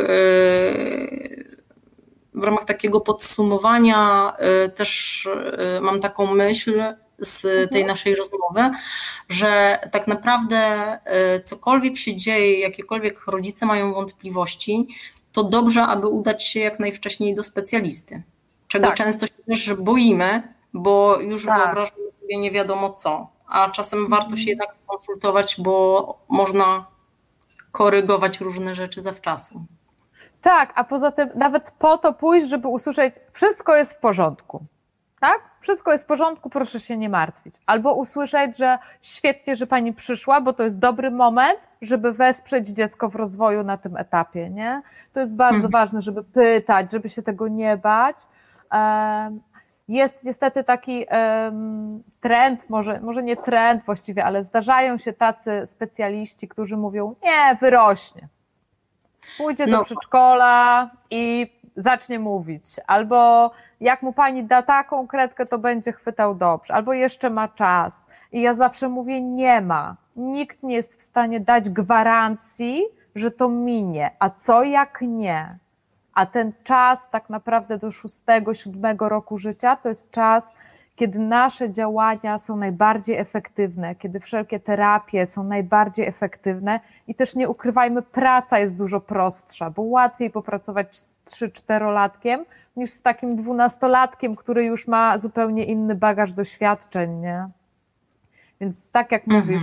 w 2.34 2.42
ramach 2.42 2.64
takiego 2.64 3.00
podsumowania 3.00 4.32
też 4.74 5.28
mam 5.80 6.00
taką 6.00 6.34
myśl, 6.34 6.82
z 7.18 7.42
tej 7.42 7.82
mhm. 7.82 7.86
naszej 7.86 8.16
rozmowy, 8.16 8.70
że 9.28 9.78
tak 9.92 10.06
naprawdę 10.06 10.98
cokolwiek 11.44 11.98
się 11.98 12.16
dzieje, 12.16 12.60
jakiekolwiek 12.60 13.26
rodzice 13.26 13.66
mają 13.66 13.94
wątpliwości, 13.94 14.88
to 15.32 15.44
dobrze, 15.44 15.82
aby 15.82 16.06
udać 16.06 16.46
się 16.46 16.60
jak 16.60 16.80
najwcześniej 16.80 17.34
do 17.34 17.42
specjalisty, 17.42 18.22
czego 18.68 18.86
tak. 18.86 18.96
często 18.96 19.26
się 19.26 19.32
też 19.46 19.74
boimy, 19.74 20.42
bo 20.74 21.20
już 21.20 21.46
tak. 21.46 21.56
wyobrażamy 21.56 22.12
sobie 22.20 22.38
nie 22.38 22.50
wiadomo 22.50 22.92
co, 22.92 23.30
a 23.46 23.70
czasem 23.70 23.98
mhm. 23.98 24.20
warto 24.20 24.36
się 24.36 24.50
jednak 24.50 24.74
skonsultować, 24.74 25.56
bo 25.58 26.18
można 26.28 26.86
korygować 27.72 28.40
różne 28.40 28.74
rzeczy 28.74 29.02
zawczasu. 29.02 29.64
Tak, 30.42 30.72
a 30.74 30.84
poza 30.84 31.12
tym 31.12 31.28
nawet 31.34 31.70
po 31.70 31.98
to 31.98 32.12
pójść, 32.12 32.48
żeby 32.48 32.68
usłyszeć, 32.68 33.14
wszystko 33.32 33.76
jest 33.76 33.92
w 33.92 33.98
porządku. 33.98 34.64
Tak? 35.20 35.50
wszystko 35.60 35.92
jest 35.92 36.04
w 36.04 36.06
porządku, 36.06 36.50
proszę 36.50 36.80
się 36.80 36.96
nie 36.96 37.08
martwić. 37.08 37.54
Albo 37.66 37.94
usłyszeć, 37.94 38.58
że 38.58 38.78
świetnie, 39.02 39.56
że 39.56 39.66
pani 39.66 39.92
przyszła, 39.92 40.40
bo 40.40 40.52
to 40.52 40.62
jest 40.62 40.78
dobry 40.78 41.10
moment, 41.10 41.60
żeby 41.82 42.12
wesprzeć 42.12 42.68
dziecko 42.68 43.08
w 43.08 43.16
rozwoju 43.16 43.64
na 43.64 43.76
tym 43.76 43.96
etapie, 43.96 44.50
nie? 44.50 44.82
To 45.12 45.20
jest 45.20 45.36
bardzo 45.36 45.66
mhm. 45.66 45.72
ważne, 45.72 46.02
żeby 46.02 46.24
pytać, 46.24 46.92
żeby 46.92 47.08
się 47.08 47.22
tego 47.22 47.48
nie 47.48 47.76
bać. 47.76 48.16
Jest 49.90 50.24
niestety 50.24 50.64
taki 50.64 51.06
trend, 52.20 52.70
może, 52.70 53.00
może 53.00 53.22
nie 53.22 53.36
trend 53.36 53.84
właściwie, 53.84 54.24
ale 54.24 54.44
zdarzają 54.44 54.98
się 54.98 55.12
tacy 55.12 55.62
specjaliści, 55.66 56.48
którzy 56.48 56.76
mówią, 56.76 57.14
nie, 57.22 57.56
wyrośnie. 57.56 58.28
Pójdzie 59.38 59.66
do 59.66 59.76
no. 59.76 59.84
przedszkola 59.84 60.90
i 61.10 61.52
zacznie 61.76 62.18
mówić, 62.18 62.64
albo 62.86 63.50
jak 63.80 64.02
mu 64.02 64.12
pani 64.12 64.44
da 64.44 64.62
taką 64.62 65.06
kredkę, 65.06 65.46
to 65.46 65.58
będzie 65.58 65.92
chwytał 65.92 66.34
dobrze, 66.34 66.74
albo 66.74 66.92
jeszcze 66.92 67.30
ma 67.30 67.48
czas. 67.48 68.06
I 68.32 68.40
ja 68.42 68.54
zawsze 68.54 68.88
mówię, 68.88 69.22
nie 69.22 69.60
ma. 69.60 69.96
Nikt 70.16 70.62
nie 70.62 70.74
jest 70.74 71.00
w 71.00 71.02
stanie 71.02 71.40
dać 71.40 71.70
gwarancji, 71.70 72.84
że 73.14 73.30
to 73.30 73.48
minie. 73.48 74.10
A 74.18 74.30
co 74.30 74.62
jak 74.62 74.98
nie? 75.02 75.58
A 76.14 76.26
ten 76.26 76.52
czas 76.64 77.10
tak 77.10 77.30
naprawdę 77.30 77.78
do 77.78 77.90
szóstego, 77.90 78.54
siódmego 78.54 79.08
roku 79.08 79.38
życia 79.38 79.76
to 79.76 79.88
jest 79.88 80.10
czas, 80.10 80.52
kiedy 80.96 81.18
nasze 81.18 81.72
działania 81.72 82.38
są 82.38 82.56
najbardziej 82.56 83.16
efektywne, 83.16 83.94
kiedy 83.94 84.20
wszelkie 84.20 84.60
terapie 84.60 85.26
są 85.26 85.44
najbardziej 85.44 86.06
efektywne 86.06 86.80
i 87.08 87.14
też 87.14 87.36
nie 87.36 87.48
ukrywajmy, 87.48 88.02
praca 88.02 88.58
jest 88.58 88.76
dużo 88.76 89.00
prostsza, 89.00 89.70
bo 89.70 89.82
łatwiej 89.82 90.30
popracować 90.30 90.88
3-4-latkiem 91.26 92.44
niż 92.76 92.90
z 92.90 93.02
takim 93.02 93.36
dwunastolatkiem, 93.36 94.36
który 94.36 94.64
już 94.64 94.88
ma 94.88 95.18
zupełnie 95.18 95.64
inny 95.64 95.94
bagaż 95.94 96.32
doświadczeń, 96.32 97.20
nie? 97.20 97.48
Więc 98.60 98.88
tak 98.88 99.12
jak 99.12 99.22
mhm. 99.28 99.42
mówisz, 99.42 99.62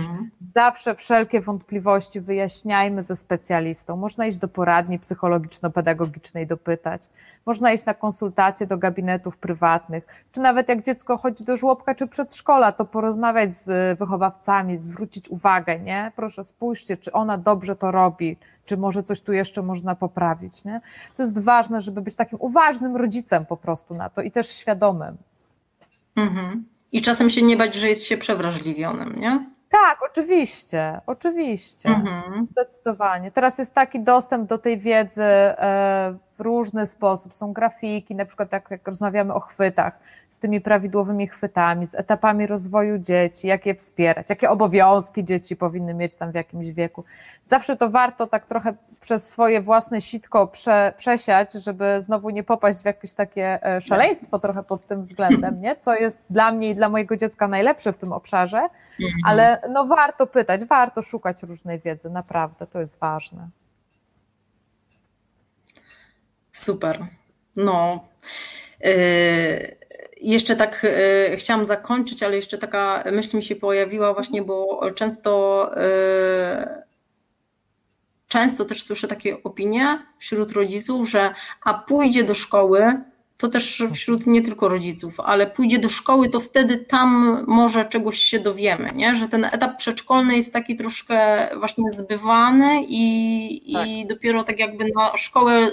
zawsze 0.54 0.94
wszelkie 0.94 1.40
wątpliwości 1.40 2.20
wyjaśniajmy 2.20 3.02
ze 3.02 3.16
specjalistą. 3.16 3.96
Można 3.96 4.26
iść 4.26 4.38
do 4.38 4.48
poradni 4.48 4.98
psychologiczno-pedagogicznej 4.98 6.46
dopytać, 6.46 7.10
można 7.46 7.72
iść 7.72 7.84
na 7.84 7.94
konsultacje 7.94 8.66
do 8.66 8.78
gabinetów 8.78 9.36
prywatnych, 9.36 10.06
czy 10.32 10.40
nawet 10.40 10.68
jak 10.68 10.84
dziecko 10.84 11.16
chodzi 11.16 11.44
do 11.44 11.56
żłobka 11.56 11.94
czy 11.94 12.06
przedszkola, 12.06 12.72
to 12.72 12.84
porozmawiać 12.84 13.56
z 13.56 13.98
wychowawcami, 13.98 14.76
zwrócić 14.76 15.28
uwagę, 15.28 15.78
nie? 15.78 16.12
Proszę 16.16 16.44
spójrzcie, 16.44 16.96
czy 16.96 17.12
ona 17.12 17.38
dobrze 17.38 17.76
to 17.76 17.90
robi, 17.90 18.36
czy 18.64 18.76
może 18.76 19.02
coś 19.02 19.20
tu 19.20 19.32
jeszcze 19.32 19.62
można 19.62 19.94
poprawić, 19.94 20.64
nie? 20.64 20.80
To 21.16 21.22
jest 21.22 21.38
ważne, 21.38 21.80
żeby 21.82 22.00
być 22.02 22.16
takim 22.16 22.38
uważnym 22.40 22.96
rodzicem 22.96 23.46
po 23.46 23.56
prostu 23.56 23.94
na 23.94 24.10
to 24.10 24.22
i 24.22 24.30
też 24.30 24.48
świadomym. 24.48 25.16
Mhm. 26.16 26.64
I 26.92 27.02
czasem 27.02 27.30
się 27.30 27.42
nie 27.42 27.56
bać, 27.56 27.74
że 27.74 27.88
jest 27.88 28.04
się 28.04 28.16
przewrażliwionym, 28.16 29.20
nie? 29.20 29.46
Tak, 29.70 29.98
oczywiście, 30.10 31.00
oczywiście. 31.06 31.88
Mhm. 31.88 32.46
Zdecydowanie. 32.46 33.30
Teraz 33.30 33.58
jest 33.58 33.74
taki 33.74 34.00
dostęp 34.00 34.48
do 34.48 34.58
tej 34.58 34.78
wiedzy 34.78 35.22
e, 35.22 36.18
w 36.38 36.40
różny 36.40 36.86
sposób. 36.86 37.34
Są 37.34 37.52
grafiki, 37.52 38.14
na 38.14 38.24
przykład 38.24 38.50
tak 38.50 38.70
jak 38.70 38.86
rozmawiamy 38.86 39.34
o 39.34 39.40
chwytach, 39.40 39.98
z 40.30 40.38
tymi 40.38 40.60
prawidłowymi 40.60 41.28
chwytami, 41.28 41.86
z 41.86 41.94
etapami 41.94 42.46
rozwoju 42.46 42.98
dzieci, 42.98 43.46
jak 43.46 43.66
je 43.66 43.74
wspierać, 43.74 44.30
jakie 44.30 44.50
obowiązki 44.50 45.24
dzieci 45.24 45.56
powinny 45.56 45.94
mieć 45.94 46.14
tam 46.14 46.32
w 46.32 46.34
jakimś 46.34 46.70
wieku. 46.70 47.04
Zawsze 47.46 47.76
to 47.76 47.90
warto 47.90 48.26
tak 48.26 48.46
trochę 48.46 48.74
przez 49.00 49.28
swoje 49.28 49.60
własne 49.60 50.00
sitko 50.00 50.46
prze, 50.46 50.92
przesiać, 50.96 51.52
żeby 51.52 52.00
znowu 52.00 52.30
nie 52.30 52.44
popaść 52.44 52.78
w 52.78 52.84
jakieś 52.84 53.14
takie 53.14 53.66
e, 53.66 53.80
szaleństwo 53.80 54.38
trochę 54.38 54.62
pod 54.62 54.86
tym 54.86 55.00
względem, 55.00 55.60
nie? 55.60 55.76
co 55.76 55.94
jest 55.94 56.22
dla 56.30 56.52
mnie 56.52 56.70
i 56.70 56.74
dla 56.74 56.88
mojego 56.88 57.16
dziecka 57.16 57.48
najlepsze 57.48 57.92
w 57.92 57.96
tym 57.96 58.12
obszarze, 58.12 58.58
mhm. 58.58 59.20
ale 59.24 59.62
no 59.70 59.86
warto 59.86 60.26
pytać, 60.26 60.64
warto 60.64 61.02
szukać 61.02 61.42
różnej 61.42 61.78
wiedzy, 61.78 62.10
naprawdę, 62.10 62.66
to 62.66 62.80
jest 62.80 62.98
ważne. 62.98 63.48
Super. 66.68 67.06
No. 67.56 68.08
Yy 68.80 69.78
jeszcze 70.20 70.56
tak 70.56 70.84
y, 70.84 71.36
chciałam 71.36 71.66
zakończyć, 71.66 72.22
ale 72.22 72.36
jeszcze 72.36 72.58
taka 72.58 73.04
myśl 73.12 73.36
mi 73.36 73.42
się 73.42 73.56
pojawiła 73.56 74.14
właśnie, 74.14 74.42
bo 74.42 74.80
często 74.94 75.70
y, 75.76 76.82
często 78.28 78.64
też 78.64 78.82
słyszę 78.82 79.08
takie 79.08 79.42
opinie 79.42 80.06
wśród 80.18 80.52
rodziców, 80.52 81.10
że 81.10 81.34
a 81.64 81.74
pójdzie 81.74 82.24
do 82.24 82.34
szkoły, 82.34 83.00
to 83.38 83.48
też 83.48 83.82
wśród 83.94 84.26
nie 84.26 84.42
tylko 84.42 84.68
rodziców, 84.68 85.20
ale 85.20 85.46
pójdzie 85.46 85.78
do 85.78 85.88
szkoły, 85.88 86.28
to 86.28 86.40
wtedy 86.40 86.78
tam 86.78 87.38
może 87.46 87.84
czegoś 87.84 88.18
się 88.18 88.38
dowiemy, 88.38 88.90
nie? 88.94 89.14
że 89.14 89.28
ten 89.28 89.44
etap 89.44 89.76
przedszkolny 89.76 90.36
jest 90.36 90.52
taki 90.52 90.76
troszkę 90.76 91.48
właśnie 91.58 91.92
zbywany 91.92 92.80
i, 92.88 93.72
tak. 93.72 93.88
i 93.88 94.06
dopiero 94.06 94.44
tak 94.44 94.58
jakby 94.58 94.84
na 94.94 95.16
szkołę 95.16 95.70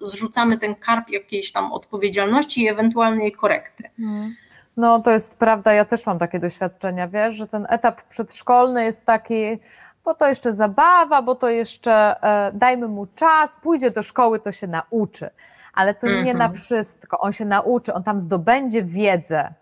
zrzucamy 0.00 0.58
ten 0.58 0.74
karp 0.74 1.10
jakiejś 1.10 1.52
tam 1.52 1.72
odpowiedzialności 1.72 2.62
i 2.62 2.68
ewentualnej 2.68 3.32
korekty. 3.32 3.90
Mhm. 3.98 4.34
No 4.76 5.00
to 5.00 5.10
jest 5.10 5.36
prawda, 5.36 5.72
ja 5.72 5.84
też 5.84 6.06
mam 6.06 6.18
takie 6.18 6.38
doświadczenia, 6.38 7.08
wiesz, 7.08 7.34
że 7.34 7.48
ten 7.48 7.66
etap 7.68 8.02
przedszkolny 8.02 8.84
jest 8.84 9.04
taki, 9.04 9.58
bo 10.04 10.14
to 10.14 10.28
jeszcze 10.28 10.54
zabawa, 10.54 11.22
bo 11.22 11.34
to 11.34 11.48
jeszcze 11.48 12.22
e, 12.22 12.52
dajmy 12.54 12.88
mu 12.88 13.06
czas, 13.14 13.56
pójdzie 13.62 13.90
do 13.90 14.02
szkoły, 14.02 14.40
to 14.40 14.52
się 14.52 14.66
nauczy 14.66 15.30
ale 15.78 15.94
to 15.94 16.06
nie 16.06 16.34
na 16.34 16.44
mhm. 16.44 16.54
wszystko. 16.54 17.20
On 17.20 17.32
się 17.32 17.44
nauczy, 17.44 17.94
on 17.94 18.02
tam 18.02 18.20
zdobędzie 18.20 18.82
wiedzę, 18.82 19.54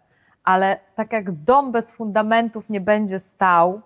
ale 0.44 0.80
tak 0.94 1.12
jak 1.12 1.32
dom 1.32 1.72
bez 1.72 1.92
fundamentów 1.92 2.70
nie 2.70 2.80
będzie 2.80 3.18
stał, 3.18 3.80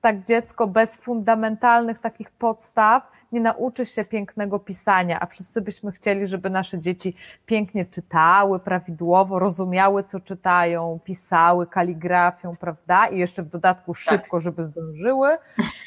tak 0.00 0.24
dziecko 0.24 0.66
bez 0.66 0.96
fundamentalnych 0.96 1.98
takich 1.98 2.30
podstaw 2.30 3.10
nie 3.32 3.40
nauczy 3.40 3.86
się 3.86 4.04
pięknego 4.04 4.58
pisania, 4.58 5.20
a 5.20 5.26
wszyscy 5.26 5.60
byśmy 5.60 5.92
chcieli, 5.92 6.26
żeby 6.26 6.50
nasze 6.50 6.78
dzieci 6.78 7.16
pięknie 7.46 7.86
czytały, 7.86 8.60
prawidłowo 8.60 9.38
rozumiały, 9.38 10.04
co 10.04 10.20
czytają, 10.20 10.98
pisały 11.04 11.66
kaligrafią, 11.66 12.56
prawda? 12.56 13.06
I 13.06 13.18
jeszcze 13.18 13.42
w 13.42 13.48
dodatku 13.48 13.92
tak. 13.92 14.02
szybko, 14.02 14.40
żeby 14.40 14.62
zdążyły 14.62 15.28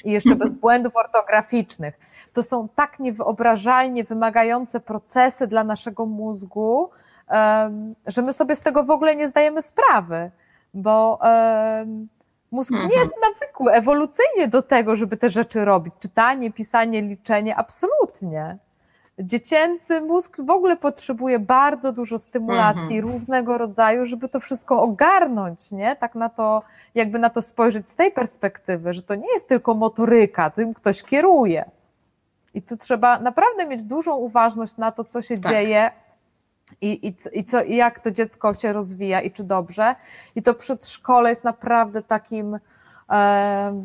i 0.05 0.11
jeszcze 0.11 0.35
bez 0.35 0.53
błędów 0.55 0.95
ortograficznych 0.95 1.99
to 2.33 2.43
są 2.43 2.67
tak 2.75 2.99
niewyobrażalnie 2.99 4.03
wymagające 4.03 4.79
procesy 4.79 5.47
dla 5.47 5.63
naszego 5.63 6.05
mózgu, 6.05 6.89
że 8.07 8.21
my 8.21 8.33
sobie 8.33 8.55
z 8.55 8.61
tego 8.61 8.83
w 8.83 8.89
ogóle 8.89 9.15
nie 9.15 9.27
zdajemy 9.27 9.61
sprawy, 9.61 10.31
bo 10.73 11.19
mózg 12.51 12.71
nie 12.71 12.77
mhm. 12.77 13.01
jest 13.01 13.13
nawykły 13.21 13.71
ewolucyjnie 13.71 14.47
do 14.47 14.61
tego, 14.61 14.95
żeby 14.95 15.17
te 15.17 15.29
rzeczy 15.29 15.65
robić. 15.65 15.93
Czytanie, 15.99 16.51
pisanie, 16.51 17.01
liczenie, 17.01 17.55
absolutnie. 17.55 18.57
Dziecięcy 19.19 20.01
mózg 20.01 20.41
w 20.41 20.49
ogóle 20.49 20.77
potrzebuje 20.77 21.39
bardzo 21.39 21.91
dużo 21.91 22.19
stymulacji 22.19 22.97
mhm. 22.97 23.13
różnego 23.13 23.57
rodzaju, 23.57 24.05
żeby 24.05 24.29
to 24.29 24.39
wszystko 24.39 24.81
ogarnąć, 24.81 25.71
nie? 25.71 25.95
Tak 25.95 26.15
na 26.15 26.29
to, 26.29 26.61
jakby 26.95 27.19
na 27.19 27.29
to 27.29 27.41
spojrzeć 27.41 27.89
z 27.89 27.95
tej 27.95 28.11
perspektywy, 28.11 28.93
że 28.93 29.03
to 29.03 29.15
nie 29.15 29.33
jest 29.33 29.47
tylko 29.47 29.73
motoryka, 29.73 30.49
tym 30.49 30.73
ktoś 30.73 31.03
kieruje. 31.03 31.65
I 32.53 32.61
tu 32.61 32.77
trzeba 32.77 33.19
naprawdę 33.19 33.65
mieć 33.65 33.83
dużą 33.83 34.15
uważność 34.15 34.77
na 34.77 34.91
to, 34.91 35.03
co 35.03 35.21
się 35.21 35.37
tak. 35.37 35.51
dzieje 35.51 35.91
i, 36.81 37.07
i, 37.07 37.39
i, 37.39 37.45
co, 37.45 37.63
i 37.63 37.75
jak 37.75 37.99
to 37.99 38.11
dziecko 38.11 38.53
się 38.53 38.73
rozwija 38.73 39.21
i 39.21 39.31
czy 39.31 39.43
dobrze. 39.43 39.95
I 40.35 40.43
to 40.43 40.53
przedszkole 40.53 41.29
jest 41.29 41.43
naprawdę 41.43 42.03
takim 42.03 42.59
e, 43.09 43.83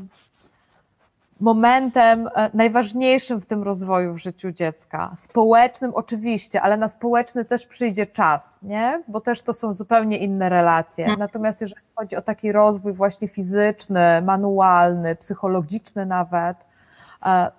momentem 1.40 2.28
e, 2.34 2.50
najważniejszym 2.54 3.40
w 3.40 3.46
tym 3.46 3.62
rozwoju 3.62 4.14
w 4.14 4.18
życiu 4.18 4.52
dziecka. 4.52 5.14
Społecznym 5.16 5.94
oczywiście, 5.94 6.62
ale 6.62 6.76
na 6.76 6.88
społeczny 6.88 7.44
też 7.44 7.66
przyjdzie 7.66 8.06
czas, 8.06 8.58
nie? 8.62 9.02
Bo 9.08 9.20
też 9.20 9.42
to 9.42 9.52
są 9.52 9.74
zupełnie 9.74 10.18
inne 10.18 10.48
relacje. 10.48 11.04
Mhm. 11.04 11.18
Natomiast 11.18 11.60
jeżeli 11.60 11.82
chodzi 11.94 12.16
o 12.16 12.22
taki 12.22 12.52
rozwój 12.52 12.92
właśnie 12.92 13.28
fizyczny, 13.28 14.22
manualny, 14.22 15.16
psychologiczny 15.16 16.06
nawet, 16.06 16.67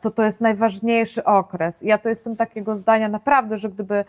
to 0.02 0.12
to 0.12 0.24
jest 0.24 0.42
najważniejszy 0.42 1.24
okres. 1.24 1.82
Ja 1.82 1.98
to 1.98 2.10
jestem 2.10 2.36
takiego 2.36 2.76
zdania 2.76 3.10
naprawdę, 3.10 3.58
że 3.58 3.70
gdyby 3.70 4.06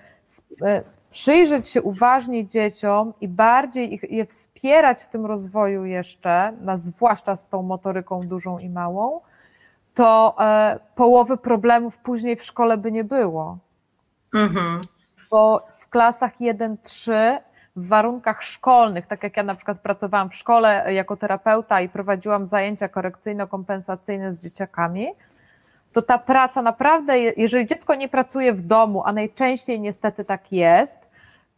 e, 0.63 0.83
przyjrzeć 1.11 1.69
się 1.69 1.83
uważnie 1.83 2.47
dzieciom 2.47 3.13
i 3.21 3.29
bardziej 3.29 3.95
ich, 3.95 4.03
je 4.11 4.27
wspierać 4.27 5.03
w 5.03 5.09
tym 5.09 5.27
rozwoju 5.27 5.85
jeszcze, 5.85 6.53
na, 6.61 6.77
zwłaszcza 6.77 7.37
z 7.37 7.49
tą 7.49 7.63
motoryką 7.63 8.21
dużą 8.21 8.59
i 8.59 8.69
małą, 8.69 9.21
to 9.95 10.37
e, 10.41 10.79
połowy 10.95 11.37
problemów 11.37 11.99
później 11.99 12.37
w 12.37 12.45
szkole 12.45 12.79
by 12.79 12.93
nie 12.93 13.05
było. 13.05 13.59
Mhm. 14.35 14.81
Bo 15.31 15.67
w 15.77 15.89
klasach 15.89 16.33
1-3 16.41 17.13
w 17.77 17.89
warunkach 17.89 18.43
szkolnych, 18.43 19.07
tak 19.07 19.23
jak 19.23 19.37
ja 19.37 19.43
na 19.43 19.55
przykład 19.55 19.81
pracowałam 19.81 20.31
w 20.31 20.35
szkole 20.35 20.95
jako 20.95 21.17
terapeuta 21.17 21.81
i 21.81 21.89
prowadziłam 21.89 22.47
zajęcia 22.47 22.89
korekcyjno-kompensacyjne 22.89 24.33
z 24.33 24.43
dzieciakami, 24.43 25.09
to 25.93 26.03
ta 26.03 26.19
praca 26.19 26.63
naprawdę, 26.63 27.19
jeżeli 27.19 27.67
dziecko 27.67 27.95
nie 27.95 28.09
pracuje 28.09 28.53
w 28.53 28.63
domu, 28.63 29.03
a 29.07 29.13
najczęściej 29.13 29.81
niestety 29.81 30.25
tak 30.25 30.53
jest, 30.53 30.99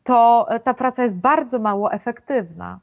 to 0.04 0.46
e, 0.50 0.60
ta 0.60 0.74
praca 0.74 1.02
jest 1.02 1.18
bardzo 1.18 1.58
mało 1.58 1.92
efektywna. 1.92 2.78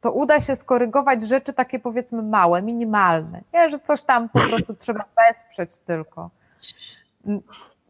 To 0.00 0.12
uda 0.12 0.40
się 0.40 0.56
skorygować 0.56 1.22
rzeczy 1.22 1.52
takie 1.52 1.78
powiedzmy 1.78 2.22
małe, 2.22 2.62
minimalne. 2.62 3.40
Nie, 3.54 3.68
że 3.68 3.78
coś 3.78 4.02
tam 4.02 4.28
po 4.28 4.40
prostu 4.40 4.74
trzeba 4.74 5.04
wesprzeć 5.16 5.76
tylko. 5.76 6.30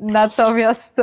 Natomiast, 0.01 0.97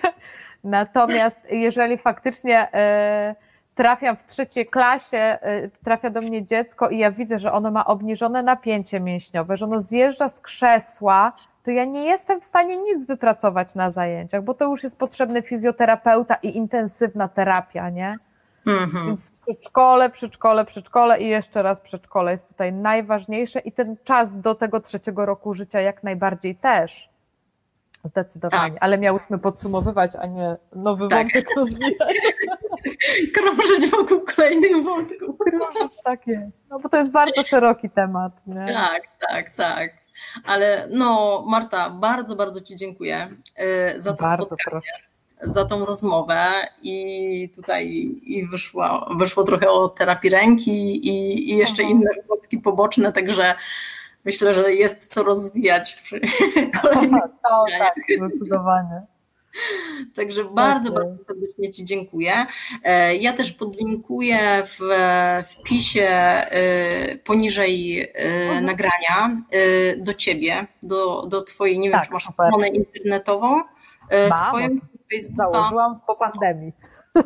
natomiast 0.64 1.40
jeżeli 1.50 1.98
faktycznie 1.98 2.72
e, 2.74 3.34
trafiam 3.74 4.16
w 4.16 4.26
trzeciej 4.26 4.66
klasie, 4.66 5.38
y, 5.64 5.70
trafia 5.84 6.10
do 6.10 6.20
mnie 6.20 6.46
dziecko 6.46 6.88
i 6.88 6.98
ja 6.98 7.10
widzę, 7.10 7.38
że 7.38 7.52
ono 7.52 7.70
ma 7.70 7.84
obniżone 7.84 8.42
napięcie 8.42 9.00
mięśniowe, 9.00 9.56
że 9.56 9.64
ono 9.64 9.80
zjeżdża 9.80 10.28
z 10.28 10.40
krzesła, 10.40 11.32
to 11.62 11.70
ja 11.70 11.84
nie 11.84 12.04
jestem 12.04 12.40
w 12.40 12.44
stanie 12.44 12.76
nic 12.76 13.06
wypracować 13.06 13.74
na 13.74 13.90
zajęciach, 13.90 14.42
bo 14.44 14.54
to 14.54 14.64
już 14.64 14.82
jest 14.82 14.98
potrzebny 14.98 15.42
fizjoterapeuta 15.42 16.34
i 16.34 16.56
intensywna 16.56 17.28
terapia, 17.28 17.90
nie? 17.90 18.18
Mhm. 18.66 19.06
Więc 19.06 19.30
przedszkole, 19.46 20.10
przedszkole, 20.10 20.64
przedszkole 20.64 21.20
i 21.20 21.28
jeszcze 21.28 21.62
raz 21.62 21.80
przedszkole 21.80 22.30
jest 22.30 22.48
tutaj 22.48 22.72
najważniejsze 22.72 23.60
i 23.60 23.72
ten 23.72 23.96
czas 24.04 24.40
do 24.40 24.54
tego 24.54 24.80
trzeciego 24.80 25.26
roku 25.26 25.54
życia 25.54 25.80
jak 25.80 26.02
najbardziej 26.02 26.56
też. 26.56 27.11
Zdecydowanie, 28.04 28.72
tak. 28.72 28.82
ale 28.82 28.98
miałyśmy 28.98 29.38
podsumowywać, 29.38 30.16
a 30.16 30.26
nie 30.26 30.56
nowy 30.74 31.08
tak. 31.08 31.18
wątek 31.18 31.46
rozwijać. 31.56 32.16
Krążyć 33.34 33.90
wokół 33.90 34.20
kolejnych 34.36 34.82
wątków. 34.84 35.36
Krążyć, 35.38 35.98
tak 36.04 36.26
jest. 36.26 36.56
No 36.70 36.78
bo 36.78 36.88
to 36.88 36.96
jest 36.96 37.10
bardzo 37.10 37.42
szeroki 37.42 37.90
temat. 37.90 38.46
Nie? 38.46 38.66
Tak, 38.66 39.02
tak, 39.28 39.54
tak. 39.54 39.90
Ale 40.44 40.88
no, 40.90 41.42
Marta, 41.46 41.90
bardzo, 41.90 42.36
bardzo 42.36 42.60
Ci 42.60 42.76
dziękuję 42.76 43.28
y, 43.96 44.00
za 44.00 44.12
to 44.12 44.22
bardzo 44.22 44.44
spotkanie. 44.44 44.70
Proszę 44.70 45.12
za 45.42 45.64
tą 45.64 45.84
rozmowę 45.84 46.50
i 46.82 47.50
tutaj 47.56 47.88
i 48.22 48.46
wyszło, 48.50 49.08
wyszło 49.16 49.44
trochę 49.44 49.70
o 49.70 49.88
terapii 49.88 50.30
ręki 50.30 51.08
i, 51.08 51.50
i 51.50 51.56
jeszcze 51.56 51.82
Aha. 51.82 51.92
inne 51.92 52.10
wątki 52.28 52.58
poboczne, 52.58 53.12
także 53.12 53.54
myślę, 54.24 54.54
że 54.54 54.72
jest 54.72 55.06
co 55.06 55.22
rozwijać 55.22 55.94
w 55.94 56.10
kolejnych 56.82 57.22
no, 57.50 57.64
tak, 57.78 57.94
zdecydowanie. 58.18 59.02
Także 60.14 60.44
bardzo, 60.44 60.92
bardzo 60.92 61.24
serdecznie 61.24 61.70
Ci 61.70 61.84
dziękuję. 61.84 62.46
E, 62.84 63.16
ja 63.16 63.32
też 63.32 63.52
podlinkuję 63.52 64.62
w 64.64 64.78
wpisie 65.50 66.08
e, 66.08 67.18
poniżej 67.18 68.00
e, 68.00 68.14
mhm. 68.14 68.64
nagrania 68.64 69.42
do 69.96 70.14
Ciebie, 70.14 70.66
do, 70.82 71.26
do 71.26 71.42
Twojej, 71.42 71.78
nie 71.78 71.90
wiem, 71.90 71.98
tak, 71.98 72.06
czy 72.06 72.12
masz 72.12 72.24
super. 72.24 72.46
stronę 72.46 72.68
internetową 72.68 73.62
Mam, 74.30 74.48
swoją 74.48 74.68
Facebooka. 75.12 75.52
Założyłam 75.52 76.00
po 76.06 76.16
pandemii. 76.16 76.72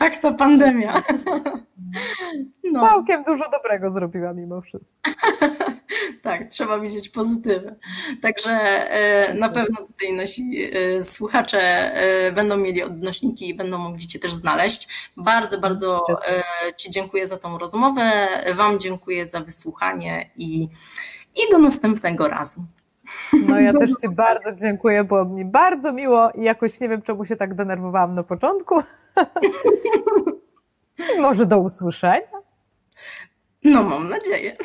Ach, 0.00 0.18
ta 0.18 0.32
pandemia. 0.32 1.02
No. 2.72 2.80
Całkiem 2.80 3.24
dużo 3.24 3.44
dobrego 3.50 3.90
zrobiła 3.90 4.32
mimo 4.32 4.60
wszystko. 4.60 5.10
tak, 6.22 6.44
trzeba 6.44 6.78
widzieć 6.78 7.08
pozytywy. 7.08 7.76
Także 8.22 8.50
e, 8.50 9.34
na 9.34 9.48
pewno 9.48 9.86
tutaj 9.86 10.12
nasi 10.12 10.70
e, 10.72 11.04
słuchacze 11.04 11.58
e, 11.58 12.32
będą 12.32 12.56
mieli 12.56 12.82
odnośniki 12.82 13.48
i 13.48 13.54
będą 13.54 13.78
mogli 13.78 14.06
Cię 14.06 14.18
też 14.18 14.34
znaleźć. 14.34 15.10
Bardzo, 15.16 15.60
bardzo 15.60 16.06
Ci 16.76 16.90
dziękuję 16.90 17.26
za 17.26 17.36
tą 17.36 17.58
rozmowę. 17.58 18.28
Wam 18.54 18.80
dziękuję 18.80 19.26
za 19.26 19.40
wysłuchanie 19.40 20.30
i, 20.36 20.68
i 21.34 21.40
do 21.50 21.58
następnego 21.58 22.28
razu. 22.28 22.64
No 23.46 23.60
ja 23.60 23.72
też 23.72 23.90
Ci 24.00 24.08
bardzo 24.08 24.52
dziękuję, 24.52 25.04
było 25.04 25.24
mi 25.24 25.44
bardzo 25.44 25.92
miło 25.92 26.30
i 26.30 26.42
jakoś 26.42 26.80
nie 26.80 26.88
wiem, 26.88 27.02
czemu 27.02 27.24
się 27.24 27.36
tak 27.36 27.54
denerwowałam 27.54 28.14
na 28.14 28.22
początku. 28.22 28.82
Może 31.20 31.46
do 31.46 31.58
usłyszenia. 31.58 32.26
No 33.64 33.82
mam 33.82 34.08
nadzieję. 34.08 34.56